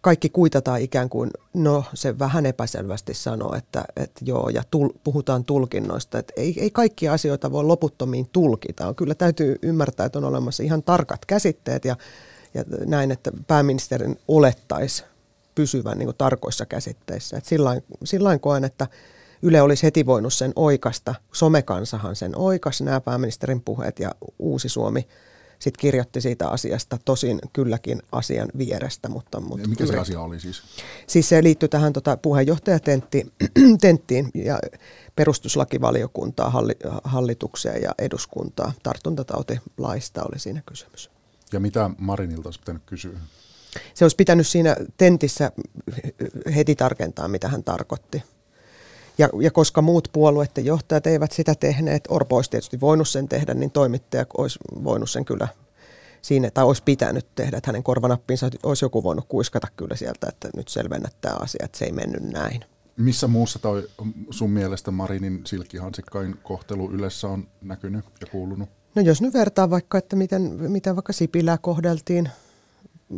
[0.00, 5.44] kaikki kuitataan ikään kuin, no se vähän epäselvästi sanoo, että, että joo, ja tul, puhutaan
[5.44, 8.94] tulkinnoista, että ei, ei kaikkia asioita voi loputtomiin tulkita.
[8.94, 11.96] Kyllä täytyy ymmärtää, että on olemassa ihan tarkat käsitteet ja,
[12.54, 15.04] ja näin, että pääministerin olettaisi
[15.54, 17.36] pysyvän niin tarkoissa käsitteissä.
[17.36, 18.86] Että sillain, sillain koen, että
[19.44, 21.14] Yle olisi heti voinut sen oikasta.
[21.32, 25.08] Somekansahan sen oikas, nämä pääministerin puheet ja Uusi Suomi–
[25.64, 29.08] sitten kirjoitti siitä asiasta, tosin kylläkin asian vierestä.
[29.08, 30.62] Mutta, mutta Mikä se asia oli siis?
[31.06, 34.58] Siis se liittyy tähän tota, puheenjohtajatenttiin ja
[35.16, 36.62] perustuslakivaliokuntaa,
[37.04, 38.72] hallitukseen ja eduskuntaa.
[38.82, 41.10] Tartuntatautilaista oli siinä kysymys.
[41.52, 43.18] Ja mitä Marinilta olisi pitänyt kysyä?
[43.94, 45.52] Se olisi pitänyt siinä tentissä
[46.54, 48.22] heti tarkentaa, mitä hän tarkoitti.
[49.18, 53.54] Ja, ja koska muut puolueiden johtajat eivät sitä tehneet, Orpo olisi tietysti voinut sen tehdä,
[53.54, 55.48] niin toimittaja olisi voinut sen kyllä
[56.22, 60.48] siinä, tai olisi pitänyt tehdä, että hänen korvanappinsa olisi joku voinut kuiskata kyllä sieltä, että
[60.56, 62.64] nyt selvennät tämä asia, että se ei mennyt näin.
[62.96, 63.88] Missä muussa toi
[64.30, 68.68] sun mielestä Marinin silkkihansikkain kohtelu yleensä on näkynyt ja kuulunut?
[68.94, 72.28] No jos nyt vertaa vaikka, että miten, miten vaikka Sipilää kohdeltiin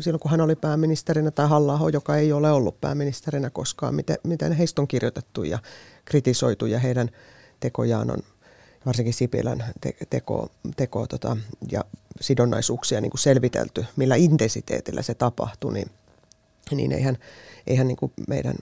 [0.01, 4.53] silloin kun hän oli pääministerinä tai halla joka ei ole ollut pääministerinä koskaan, miten, miten
[4.53, 5.59] heistä on kirjoitettu ja
[6.05, 7.11] kritisoitu ja heidän
[7.61, 8.19] tekojaan on
[8.87, 11.37] varsinkin Sipilän te- teko, teko tota,
[11.71, 11.85] ja
[12.21, 15.91] sidonnaisuuksia niin kuin selvitelty, millä intensiteetillä se tapahtui, niin,
[16.71, 17.19] niin eihän,
[17.67, 18.55] eihän niin kuin meidän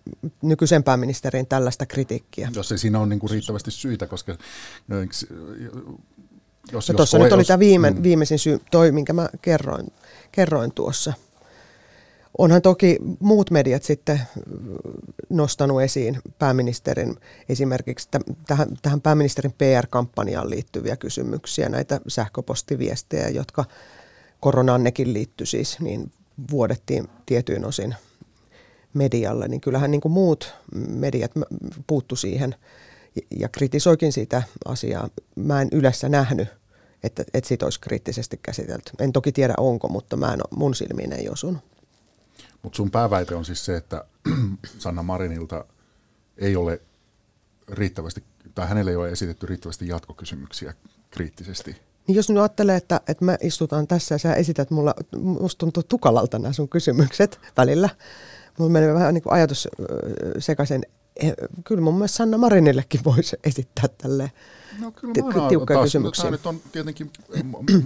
[0.43, 2.49] nykyisen pääministerin tällaista kritiikkiä.
[2.55, 4.37] Jos ei siinä ole niin kuin riittävästi syitä, koska
[6.73, 8.03] jos, no tuossa nyt oli tämä viime, mm.
[8.03, 9.87] viimeisin syy, toi minkä mä kerroin,
[10.35, 11.13] kerroin tuossa.
[12.39, 14.21] Onhan toki muut mediat sitten
[15.31, 17.17] nostanut esiin pääministerin
[17.49, 18.09] esimerkiksi
[18.47, 23.65] tähän, tähän pääministerin PR-kampanjaan liittyviä kysymyksiä, näitä sähköpostiviestejä, jotka
[24.41, 26.13] koronaan nekin liittyi siis, niin
[26.51, 27.95] vuodettiin tietyin osin
[28.95, 30.55] medialle, niin kyllähän niin kuin muut
[30.89, 31.31] mediat
[31.87, 32.55] puuttu siihen
[33.41, 35.09] ja kritisoikin sitä asiaa.
[35.37, 36.49] Mä en yleensä nähnyt,
[37.05, 38.93] että, että siitä olisi kriittisesti käsitelty.
[38.99, 41.63] En toki tiedä onko, mutta mä en, mun silmiin ei osunut.
[42.63, 44.05] Mutta sun pääväite on siis se, että
[44.79, 45.65] Sanna Marinilta
[46.39, 46.81] ei ole
[47.69, 48.25] riittävästi,
[48.55, 50.75] tai hänelle ei ole esitetty riittävästi jatkokysymyksiä
[51.11, 51.77] kriittisesti.
[52.07, 55.83] Niin jos nyt ajattelee, että, että me istutaan tässä ja sä esität mulla, musta tuntuu
[55.83, 57.89] tukalalta nämä sun kysymykset välillä.
[58.59, 59.69] Mulla menee vähän niin kuin ajatus
[60.39, 60.87] sekaisin.
[61.17, 61.35] Eh,
[61.65, 64.31] kyllä mun mielestä Sanna Marinillekin voisi esittää tälle
[64.81, 66.23] no, kyllä tiukkoja taas, kysymyksiä.
[66.23, 67.11] Tämä nyt on tietenkin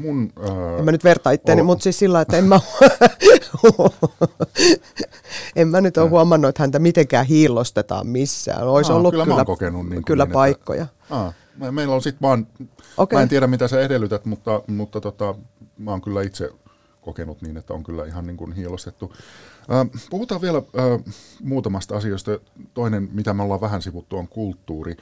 [0.03, 0.33] mun...
[0.41, 2.61] Ää, en mä nyt vertaa itteeni, mutta siis sillä että en mä,
[5.57, 8.69] en mä nyt ole huomannut, että häntä mitenkään hiillostetaan missään.
[8.69, 10.83] Olisi Aa, ollut kyllä, kyllä, kokenut niin kyllä niin, paikkoja.
[10.83, 11.33] Että, aa,
[11.71, 12.47] meillä on sitten vaan,
[12.97, 13.17] okay.
[13.17, 15.35] mä en tiedä mitä sä edellytät, mutta, mutta tota,
[15.79, 16.51] mä oon kyllä itse
[17.01, 19.13] kokenut niin, että on kyllä ihan niin kuin hiilostettu.
[20.11, 20.63] Puhutaan vielä
[21.43, 22.39] muutamasta asioista.
[22.75, 24.97] Toinen, mitä me ollaan vähän sivuttu, on kulttuuri.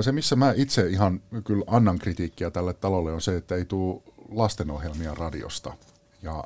[0.00, 4.02] Se, missä mä itse ihan kyllä annan kritiikkiä tälle talolle, on se, että ei tule
[4.28, 5.74] lastenohjelmia radiosta.
[6.22, 6.44] Ja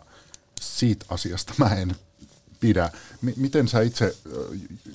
[0.61, 1.95] siitä asiasta mä en
[2.61, 2.91] pidä.
[3.23, 4.17] M- miten sä itse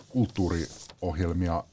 [0.10, 1.64] kulttuuriohjelmia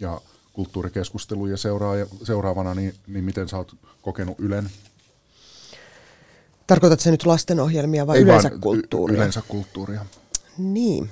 [0.00, 0.20] ja
[0.52, 4.70] kulttuurikeskusteluja seuraa, seuraavana, niin, niin miten sä oot kokenut Ylen?
[6.66, 9.14] Tarkoitatko se nyt lastenohjelmia vai Ei yleensä kulttuuria?
[9.14, 10.06] Y- yleensä kulttuuria.
[10.58, 11.10] Niin.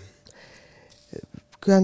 [1.61, 1.83] Kyllä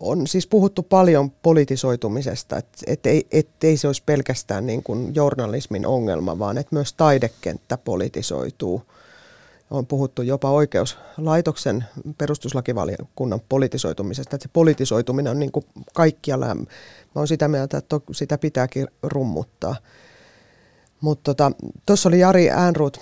[0.00, 5.14] on siis puhuttu paljon politisoitumisesta, että et ei, et ei se olisi pelkästään niin kuin
[5.14, 8.82] journalismin ongelma, vaan että myös taidekenttä politisoituu.
[9.70, 11.84] On puhuttu jopa oikeuslaitoksen
[12.18, 16.54] perustuslakivaliokunnan politisoitumisesta, että se politisoituminen on niin kuin kaikkialla.
[16.54, 16.64] Mä
[17.14, 19.76] olen sitä mieltä, että sitä pitääkin rummuttaa.
[21.00, 21.34] Mutta
[21.86, 23.00] tuossa tota, oli Jari Äänruut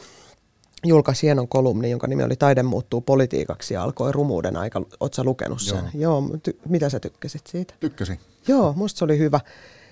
[0.85, 4.83] julkaisi hienon kolumni, jonka nimi oli Taide muuttuu politiikaksi ja alkoi rumuuden aika.
[5.01, 5.91] Oletko lukenut sen?
[5.95, 6.21] Joo.
[6.21, 7.75] Joo ty- mitä sä tykkäsit siitä?
[7.81, 8.19] Tykkäsin.
[8.49, 9.41] Joo, musta se oli hyvä.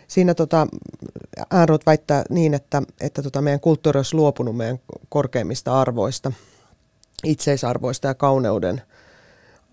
[0.08, 0.66] Siinä tota,
[1.50, 4.78] Äänruut väittää niin, että, että tota meidän kulttuuri olisi luopunut meidän
[5.08, 6.32] korkeimmista arvoista,
[7.24, 8.82] itseisarvoista ja kauneuden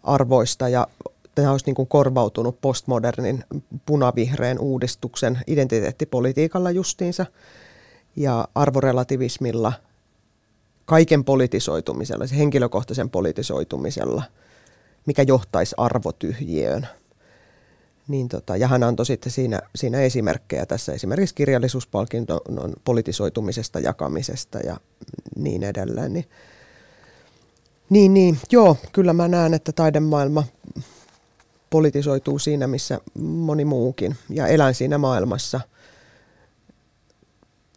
[0.03, 0.87] arvoista ja
[1.35, 3.43] tämä olisi niin kuin korvautunut postmodernin
[3.85, 7.25] punavihreän uudistuksen identiteettipolitiikalla justiinsa
[8.15, 9.73] ja arvorelativismilla–
[10.89, 14.23] kaiken politisoitumisella, se henkilökohtaisen politisoitumisella,
[15.05, 16.87] mikä johtaisi arvotyhjiöön.
[18.07, 24.77] Niin tota, ja hän antoi sitten siinä, siinä esimerkkejä tässä, esimerkiksi kirjallisuuspalkinnon politisoitumisesta, jakamisesta ja
[25.35, 26.13] niin edelleen.
[26.13, 26.25] Niin,
[27.89, 30.43] niin, niin, joo, kyllä mä näen, että taidemaailma
[31.69, 35.61] politisoituu siinä, missä moni muukin, ja elän siinä maailmassa–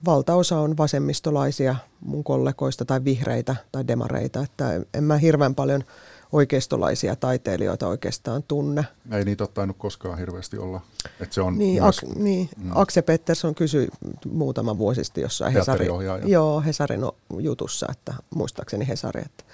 [0.05, 5.85] valtaosa on vasemmistolaisia mun kollegoista tai vihreitä tai demareita, että en mä hirveän paljon
[6.33, 8.85] oikeistolaisia taiteilijoita oikeastaan tunne.
[9.13, 10.81] Ei niitä ole tainnut koskaan hirveästi olla.
[11.21, 12.71] Että se on niin, myös, ak, niin mm.
[12.75, 13.89] Akse Pettersson kysyi
[14.31, 15.87] muutama vuosi sitten jossain Hesari,
[16.25, 17.01] joo, Hesarin
[17.39, 19.45] jutussa, että muistaakseni Hesari, että,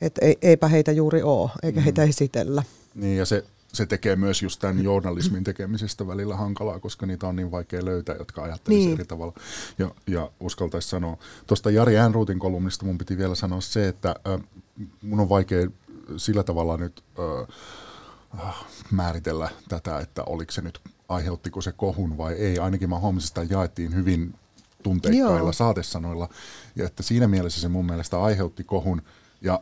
[0.00, 1.84] että eipä heitä juuri ole, eikä mm.
[1.84, 2.62] heitä esitellä.
[2.94, 7.36] Niin ja se se tekee myös just tämän journalismin tekemisestä välillä hankalaa, koska niitä on
[7.36, 8.94] niin vaikea löytää, jotka ajattelisivat niin.
[8.94, 9.34] eri tavalla.
[9.78, 11.16] Ja, ja uskaltaisi sanoa.
[11.46, 14.40] Tuosta Jari Äänruutin kolumnista mun piti vielä sanoa se, että äh,
[15.02, 15.68] mun on vaikea
[16.16, 17.48] sillä tavalla nyt äh,
[18.90, 22.58] määritellä tätä, että oliko se nyt, aiheuttiko se kohun vai ei.
[22.58, 24.34] Ainakin mä huomasin, että jaettiin hyvin
[24.82, 25.52] tunteikkailla Joo.
[25.52, 26.28] saatesanoilla.
[26.76, 29.02] Ja että siinä mielessä se mun mielestä aiheutti kohun.
[29.42, 29.60] Ja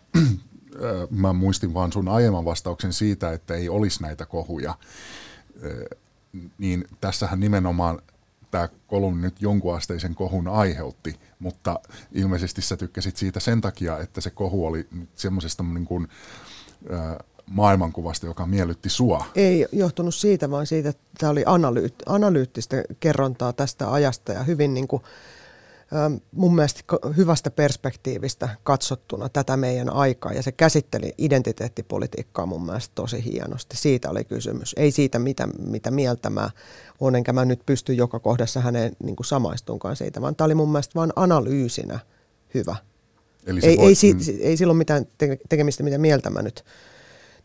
[1.10, 4.74] mä muistin vaan sun aiemman vastauksen siitä, että ei olisi näitä kohuja,
[6.58, 7.98] niin tässähän nimenomaan
[8.50, 11.80] tämä kolumni nyt jonkun asteisen kohun aiheutti, mutta
[12.12, 16.08] ilmeisesti sä tykkäsit siitä sen takia, että se kohu oli semmoisesta niin kuin,
[17.50, 19.24] maailmankuvasta, joka miellytti sua.
[19.34, 24.74] Ei johtunut siitä, vaan siitä, että tämä oli analyyt- analyyttistä kerrontaa tästä ajasta ja hyvin
[24.74, 25.02] niin kuin,
[26.32, 26.80] mun mielestä
[27.16, 33.76] hyvästä perspektiivistä katsottuna tätä meidän aikaa ja se käsitteli identiteettipolitiikkaa mun mielestä tosi hienosti.
[33.76, 34.74] Siitä oli kysymys.
[34.78, 36.50] Ei siitä, mitä, mitä mieltä mä
[37.00, 40.72] olen, enkä mä nyt pysty joka kohdassa häneen niin samaistunkaan siitä, vaan tämä oli mun
[40.72, 41.98] mielestä vain analyysinä
[42.54, 42.76] hyvä.
[43.46, 44.20] Eli ei, voi, ei, si, mm.
[44.40, 45.06] ei silloin mitään
[45.48, 46.64] tekemistä, mitä mieltä mä nyt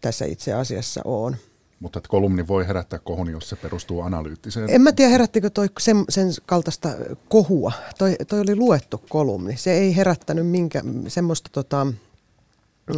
[0.02, 1.36] tässä itse asiassa on.
[1.80, 4.70] Mutta että kolumni voi herättää kohun, jos se perustuu analyyttiseen.
[4.70, 6.90] En mä tiedä, herättikö toi sen, sen kaltaista
[7.30, 7.72] kohua.
[7.98, 9.58] Toi, toi oli luettu kolumni.
[9.58, 11.88] Se ei herättänyt minkä, semmoista, tota,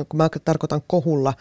[0.10, 1.34] kun mä tarkoitan kohulla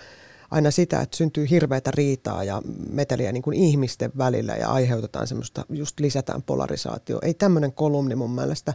[0.51, 5.67] aina sitä, että syntyy hirveätä riitaa ja meteliä niin kuin ihmisten välillä ja aiheutetaan semmoista,
[5.71, 7.19] just lisätään polarisaatio.
[7.23, 8.75] Ei tämmöinen kolumni mun mielestä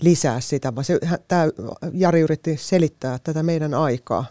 [0.00, 1.48] lisää sitä, vaan se, tämä
[1.92, 4.24] Jari yritti selittää tätä meidän aikaa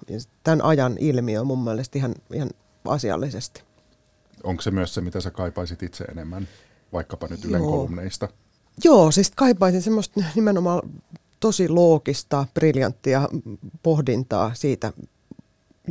[0.43, 2.49] tämän ajan ilmiö mun mielestä ihan, ihan
[2.85, 3.63] asiallisesti.
[4.43, 6.47] Onko se myös se, mitä sä kaipaisit itse enemmän,
[6.93, 7.71] vaikkapa nyt Ylen Joo.
[7.71, 8.27] kolumneista?
[8.83, 10.81] Joo, siis kaipaisin semmoista nimenomaan
[11.39, 13.29] tosi loogista, briljanttia
[13.83, 14.93] pohdintaa siitä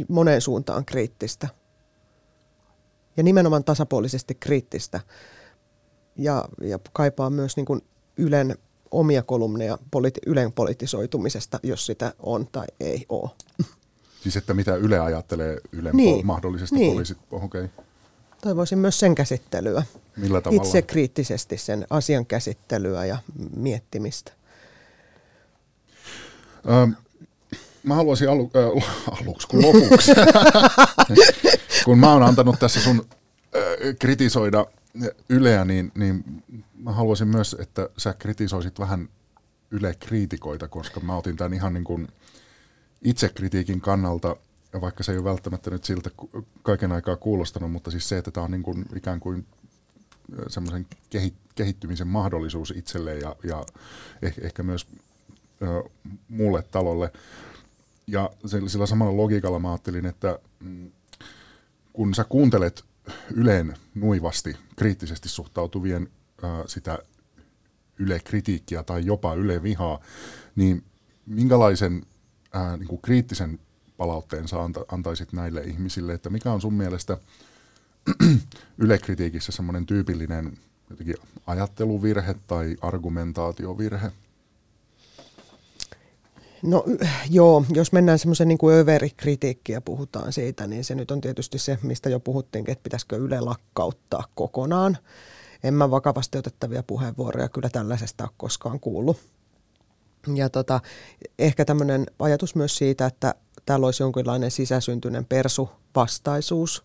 [0.08, 1.48] moneen suuntaan kriittistä.
[3.16, 5.00] Ja nimenomaan tasapuolisesti kriittistä.
[6.16, 7.80] Ja, ja kaipaa myös niin kuin
[8.16, 8.56] Ylen
[8.90, 13.30] omia kolumneja politi- Ylen politisoitumisesta, jos sitä on tai ei ole.
[14.22, 16.26] Siis että mitä Yle ajattelee Ylen niin.
[16.26, 16.92] mahdollisesti niin.
[16.92, 17.68] poliisit, okay.
[18.42, 19.82] Toivoisin myös sen käsittelyä.
[20.16, 20.62] Millä tavalla?
[20.62, 23.18] Itse kriittisesti sen asian käsittelyä ja
[23.56, 24.32] miettimistä.
[26.70, 26.90] Ähm,
[27.82, 28.88] mä haluaisin alu, äh,
[29.22, 30.12] aluksi, kun lopuksi,
[31.84, 33.06] kun mä oon antanut tässä sun
[33.56, 34.66] äh, kritisoida
[35.28, 36.24] Yleä, niin, niin
[36.74, 39.08] mä haluaisin myös, että sä kritisoisit vähän
[39.70, 42.08] Yle-kriitikoita, koska mä otin tämän ihan niin kuin
[43.04, 44.36] itsekritiikin kannalta,
[44.80, 46.10] vaikka se ei ole välttämättä nyt siltä
[46.62, 49.46] kaiken aikaa kuulostanut, mutta siis se, että tämä on niin kuin ikään kuin
[50.48, 50.86] semmoisen
[51.54, 53.64] kehittymisen mahdollisuus itselleen ja, ja
[54.22, 54.86] ehkä, ehkä myös
[55.62, 55.90] ö,
[56.28, 57.12] muulle talolle.
[58.06, 58.30] Ja
[58.66, 60.90] sillä samalla logiikalla mä ajattelin, että mm,
[61.92, 62.84] kun sä kuuntelet
[63.34, 66.08] Yleen nuivasti, kriittisesti suhtautuvien
[66.44, 66.98] ö, sitä
[67.98, 70.00] Yle-kritiikkiä tai jopa Yle-vihaa,
[70.56, 70.84] niin
[71.26, 72.06] minkälaisen
[72.52, 73.58] ää, niin kuin kriittisen
[73.96, 77.18] palautteen sä anta, antaisit näille ihmisille, että mikä on sun mielestä
[78.78, 80.58] Yle-kritiikissä semmoinen tyypillinen
[80.90, 84.12] jotenkin ajatteluvirhe tai argumentaatiovirhe?
[86.62, 86.84] No
[87.30, 91.78] joo, jos mennään semmoisen niin kuin överikritiikkiä puhutaan siitä, niin se nyt on tietysti se,
[91.82, 94.98] mistä jo puhuttiin, että pitäisikö Yle lakkauttaa kokonaan.
[95.64, 99.31] En mä vakavasti otettavia puheenvuoroja kyllä tällaisesta ole koskaan kuullut.
[100.34, 100.80] Ja tota,
[101.38, 103.34] ehkä tämmöinen ajatus myös siitä, että
[103.66, 106.84] täällä olisi jonkinlainen sisäsyntyinen persuvastaisuus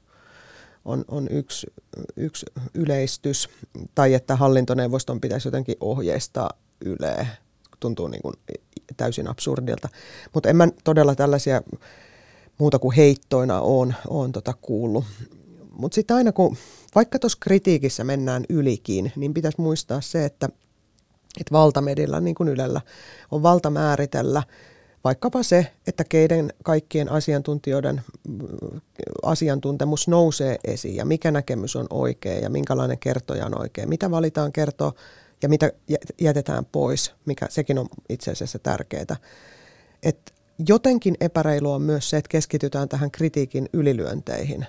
[0.85, 1.67] on, on yksi,
[2.15, 3.49] yksi yleistys,
[3.95, 6.49] tai että hallintoneuvoston pitäisi jotenkin ohjeistaa
[6.85, 7.27] Yleä.
[7.79, 8.33] Tuntuu niin kuin
[8.97, 9.89] täysin absurdilta.
[10.33, 11.61] Mutta en mä todella tällaisia
[12.57, 15.05] muuta kuin heittoina on, on tota kuullut.
[15.71, 16.57] Mutta sitten aina kun,
[16.95, 20.49] vaikka tuossa kritiikissä mennään ylikin, niin pitäisi muistaa se, että,
[21.41, 22.81] että valtamedilla, niin kuin Ylellä,
[23.31, 24.43] on valta määritellä
[25.03, 28.01] vaikkapa se, että keiden kaikkien asiantuntijoiden
[29.23, 34.51] asiantuntemus nousee esiin ja mikä näkemys on oikea ja minkälainen kertoja on oikea, mitä valitaan
[34.51, 34.93] kertoa
[35.43, 35.71] ja mitä
[36.21, 39.15] jätetään pois, mikä sekin on itse asiassa tärkeää.
[40.03, 40.33] Et
[40.67, 44.65] jotenkin epäreilu on myös se, että keskitytään tähän kritiikin ylilyönteihin.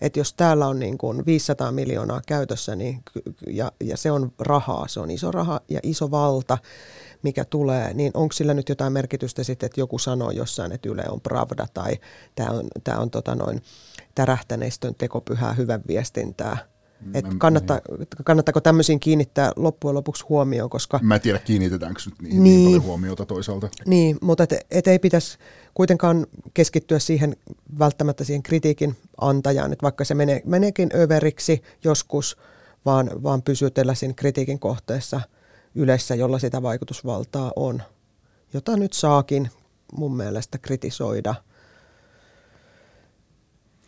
[0.00, 3.02] Että jos täällä on niin kuin 500 miljoonaa käytössä niin,
[3.46, 6.58] ja, ja se on rahaa, se on iso raha ja iso valta,
[7.22, 11.04] mikä tulee, niin onko sillä nyt jotain merkitystä sitten, että joku sanoo jossain, että Yle
[11.08, 11.96] on pravda tai
[12.34, 13.62] tämä on, tää on tota noin,
[14.14, 16.58] tärähtäneistön tekopyhää hyvän viestintää–
[17.14, 17.80] et kannattaa,
[18.24, 21.00] kannattaako tämmöisiin kiinnittää loppujen lopuksi huomioon, koska...
[21.02, 22.64] Mä en tiedä, kiinnitetäänkö nyt niin, niin, niin.
[22.64, 23.68] paljon huomiota toisaalta.
[23.86, 25.38] Niin, mutta et, et ei pitäisi
[25.74, 27.36] kuitenkaan keskittyä siihen
[27.78, 32.36] välttämättä siihen kritiikin antajaan, että vaikka se menee, meneekin överiksi joskus,
[32.84, 35.20] vaan, vaan pysytellä siinä kritiikin kohteessa
[35.74, 37.82] yleensä, jolla sitä vaikutusvaltaa on,
[38.52, 39.50] jota nyt saakin
[39.92, 41.34] mun mielestä kritisoida–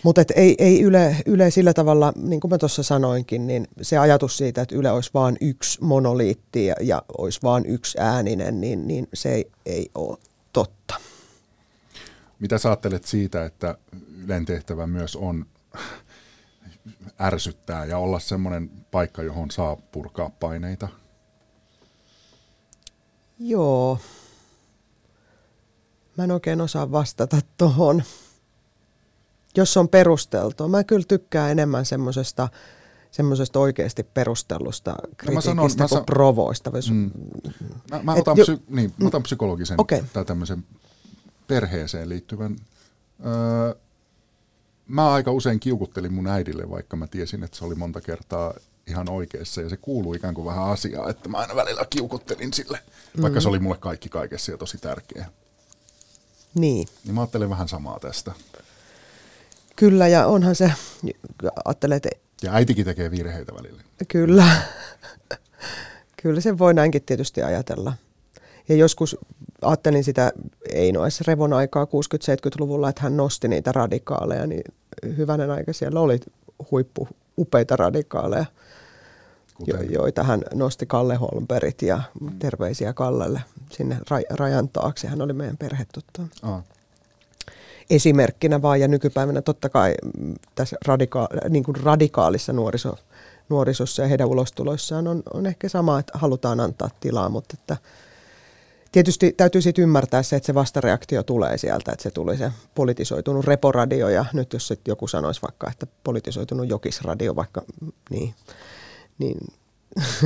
[0.02, 4.36] mutta ei, ei yle, yle sillä tavalla, niin kuin mä tuossa sanoinkin, niin se ajatus
[4.36, 9.08] siitä, että Yle olisi vain yksi monoliitti ja, ja olisi vain yksi ääninen, niin, niin
[9.14, 10.18] se ei, ei ole
[10.52, 10.94] totta.
[12.38, 13.78] Mitä sä ajattelet siitä, että
[14.24, 15.46] Ylen tehtävä myös on
[17.20, 20.88] ärsyttää ja olla semmoinen paikka, johon saa purkaa paineita?
[23.38, 23.98] Joo.
[26.16, 28.02] Mä en oikein osaa vastata tuohon
[29.56, 30.68] jos on perusteltua.
[30.68, 32.48] Mä kyllä tykkään enemmän semmoisesta
[33.10, 36.70] semmoisesta oikeasti perustellusta kritiikistä no sanon, kuin provoista.
[36.90, 37.10] Mm.
[37.90, 40.02] Mä, mä, otan jo, psy, niin, mä otan psykologisen okay.
[40.12, 40.64] tai tämmöisen
[41.48, 42.56] perheeseen liittyvän.
[43.26, 43.74] Öö,
[44.88, 48.54] mä aika usein kiukuttelin mun äidille, vaikka mä tiesin, että se oli monta kertaa
[48.86, 52.78] ihan oikeassa ja se kuuluu ikään kuin vähän asiaa, että mä aina välillä kiukuttelin sille,
[53.22, 53.42] vaikka mm.
[53.42, 55.26] se oli mulle kaikki kaikessa ja tosi tärkeä.
[56.54, 56.88] Niin.
[57.04, 58.32] Niin mä ajattelen vähän samaa tästä.
[59.76, 60.72] Kyllä, ja onhan se,
[61.64, 62.08] ajattelee, että...
[62.42, 63.82] Ja äitikin tekee virheitä välillä.
[64.08, 64.46] Kyllä.
[66.22, 67.92] Kyllä se voi näinkin tietysti ajatella.
[68.68, 69.16] Ja joskus
[69.62, 70.32] ajattelin sitä
[70.72, 74.64] Einois Revon aikaa 60-70-luvulla, että hän nosti niitä radikaaleja, niin
[75.16, 76.20] hyvänen aika siellä oli
[76.70, 77.08] huippu
[77.38, 78.44] upeita radikaaleja,
[79.66, 82.02] jo, joita hän nosti Kalle Holmberit ja
[82.38, 83.98] terveisiä Kallelle sinne
[84.30, 85.08] rajan taakse.
[85.08, 86.22] Hän oli meidän perhetuttu.
[86.42, 86.62] Ah
[87.92, 92.96] esimerkkinä vaan, ja nykypäivänä totta kai mm, tässä radika- niin kuin radikaalissa nuoriso,
[93.48, 97.76] nuorisossa ja heidän ulostuloissaan on, on ehkä sama, että halutaan antaa tilaa, mutta että
[98.92, 103.44] tietysti täytyy sitten ymmärtää se, että se vastareaktio tulee sieltä, että se tuli se politisoitunut
[103.44, 108.34] reporadio, ja nyt jos sit joku sanoisi vaikka, että politisoitunut jokisradio vaikka, mm, niin,
[109.18, 109.38] niin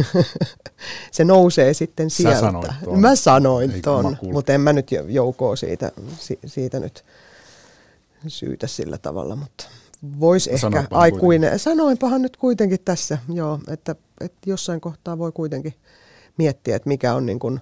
[1.13, 2.37] se nousee sitten sieltä.
[2.37, 3.01] Sä sanoit ton.
[3.01, 5.93] Mä sanoin ton, mutta en mä nyt joukoa siitä,
[6.47, 7.05] siitä nyt
[8.29, 9.65] syytä sillä tavalla, mutta
[10.21, 11.59] voisi ehkä Sanoinpahan aikuinen, kuitenkin.
[11.59, 15.75] sanoinpahan nyt kuitenkin tässä, joo, että, että jossain kohtaa voi kuitenkin
[16.39, 17.61] miettiä, että mikä on niin kuin,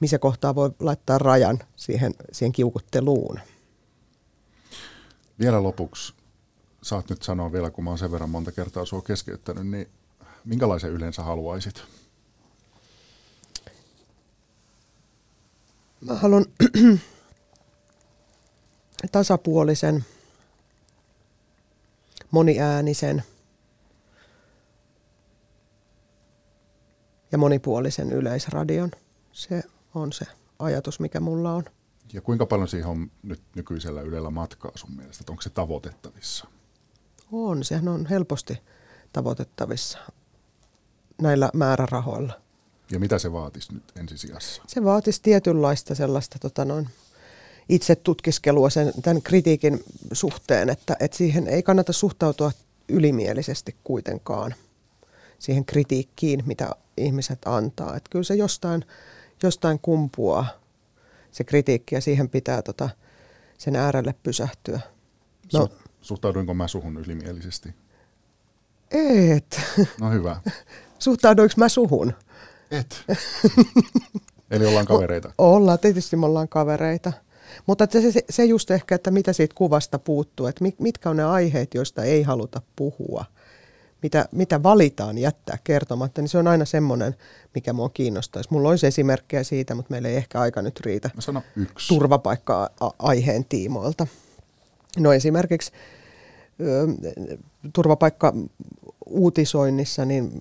[0.00, 3.40] missä kohtaa voi laittaa rajan siihen, siihen kiukutteluun.
[5.38, 6.14] Vielä lopuksi,
[6.82, 9.88] saat nyt sanoa vielä, kun mä oon sen verran monta kertaa sua keskeyttänyt, niin
[10.44, 11.82] minkälaisen yleensä haluaisit?
[16.00, 16.44] Mä haluan
[19.12, 20.04] tasapuolisen,
[22.30, 23.22] moniäänisen
[27.32, 28.90] ja monipuolisen yleisradion.
[29.32, 29.62] Se
[29.94, 30.24] on se
[30.58, 31.64] ajatus, mikä mulla on.
[32.12, 35.24] Ja kuinka paljon siihen on nyt nykyisellä Ylellä matkaa sun mielestä?
[35.30, 36.46] Onko se tavoitettavissa?
[37.32, 38.58] On, sehän on helposti
[39.12, 39.98] tavoitettavissa
[41.22, 42.40] näillä määrärahoilla.
[42.90, 44.62] Ja mitä se vaatisi nyt ensisijassa?
[44.66, 46.88] Se vaatisi tietynlaista sellaista tota noin,
[47.68, 52.52] itse tutkiskelua sen, tämän kritiikin suhteen, että, että siihen ei kannata suhtautua
[52.88, 54.54] ylimielisesti kuitenkaan
[55.38, 57.96] siihen kritiikkiin, mitä ihmiset antaa.
[57.96, 58.84] Että kyllä se jostain,
[59.42, 60.46] jostain kumpuaa
[61.32, 62.90] se kritiikki ja siihen pitää tota,
[63.58, 64.80] sen äärelle pysähtyä.
[65.52, 67.74] No, Su- suhtauduinko mä suhun ylimielisesti?
[68.90, 69.60] Et.
[70.00, 70.40] No hyvä.
[70.98, 72.12] Suhtauduinko mä suhun?
[72.70, 73.04] Et.
[74.50, 75.32] Eli ollaan kavereita.
[75.38, 77.12] O- ollaan, tietysti me ollaan kavereita.
[77.66, 81.24] Mutta se, se, se just ehkä, että mitä siitä kuvasta puuttuu, että mitkä on ne
[81.24, 83.24] aiheet, joista ei haluta puhua,
[84.02, 87.14] mitä, mitä valitaan jättää kertomatta, niin se on aina semmoinen,
[87.54, 88.48] mikä mua kiinnostaisi.
[88.52, 91.88] Mulla olisi esimerkkejä siitä, mutta meillä ei ehkä aika nyt riitä Mä sano yksi.
[91.88, 94.06] turvapaikka-aiheen tiimoilta.
[94.98, 95.72] No esimerkiksi
[97.72, 100.32] turvapaikka-uutisoinnissa, niin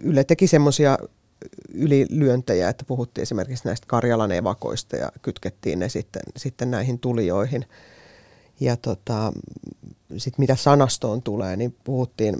[0.00, 0.98] Yle teki semmoisia
[1.74, 7.64] ylilyöntejä, että puhuttiin esimerkiksi näistä Karjalan evakoista ja kytkettiin ne sitten, sitten näihin tulijoihin.
[8.60, 9.32] Ja tota,
[10.16, 12.36] sitten mitä sanastoon tulee, niin puhuttiin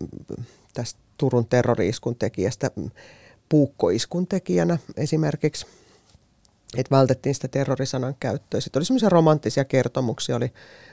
[0.75, 2.71] tästä Turun terroriiskun tekijästä
[3.49, 5.67] puukkoiskun tekijänä esimerkiksi,
[6.77, 8.61] että vältettiin sitä terrorisanan käyttöä.
[8.61, 10.53] Sitten oli semmoisia romanttisia kertomuksia, oli,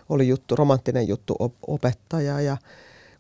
[0.09, 1.35] oli juttu, romanttinen juttu
[1.67, 2.57] opettaja ja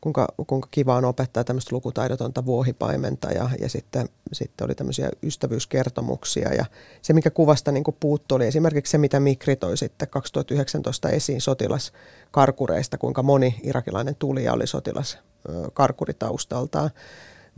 [0.05, 6.53] kuinka, kuinka kiva on opettaa tämmöistä lukutaidotonta vuohipaimenta ja, ja sitten, sitten oli tämmöisiä ystävyyskertomuksia.
[6.53, 6.65] Ja
[7.01, 12.97] se mikä kuvasta niin puuttu oli esimerkiksi se mitä Mikri toi sitten 2019 esiin sotilaskarkureista,
[12.97, 16.89] kuinka moni irakilainen tulija oli sotilaskarkuritaustaltaan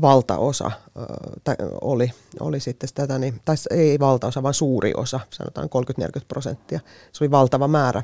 [0.01, 0.71] valtaosa
[1.43, 5.69] tai oli, oli sitten tätä, niin, tai ei valtaosa, vaan suuri osa, sanotaan
[6.01, 6.79] 30-40 prosenttia.
[7.11, 8.03] Se oli valtava määrä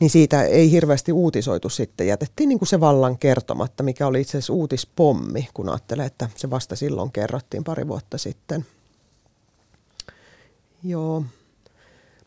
[0.00, 2.06] niin siitä ei hirveästi uutisoitu sitten.
[2.06, 6.50] Jätettiin niin kuin se vallan kertomatta, mikä oli itse asiassa uutispommi, kun ajattelee, että se
[6.50, 8.66] vasta silloin kerrottiin pari vuotta sitten.
[10.84, 11.24] Joo.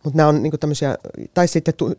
[0.03, 0.97] Mutta nämä on niin tämmöisiä,
[1.33, 1.93] tai sitten tu,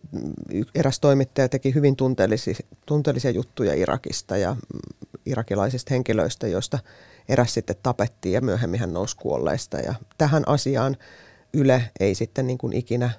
[0.74, 2.54] eräs toimittaja teki hyvin tunteellisia,
[2.86, 6.78] tunteellisia juttuja Irakista ja mm, irakilaisista henkilöistä, joista
[7.28, 9.78] eräs sitten tapettiin ja myöhemmin hän nousi kuolleista.
[9.78, 10.96] Ja tähän asiaan
[11.52, 13.10] Yle ei sitten niin ikinä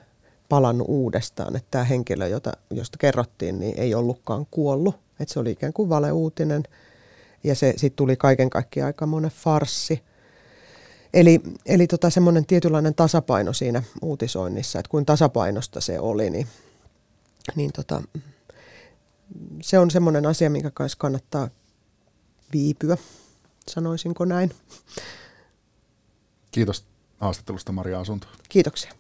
[0.50, 4.96] palannut uudestaan, että tämä henkilö, jota, josta kerrottiin, niin ei ollutkaan kuollut.
[5.20, 6.64] Että se oli ikään kuin valeuutinen
[7.44, 10.04] ja se sitten tuli kaiken kaikkiaan aika monen farssi.
[11.14, 16.48] Eli, eli tota semmoinen tietynlainen tasapaino siinä uutisoinnissa, että kuin tasapainosta se oli, niin,
[17.56, 18.02] niin tota,
[19.62, 21.50] se on semmoinen asia, minkä kanssa kannattaa
[22.54, 22.98] viipyä,
[23.70, 24.52] sanoisinko näin.
[26.52, 26.86] Kiitos
[27.18, 28.28] haastattelusta Maria Asunto.
[28.50, 28.92] Kiitoksia.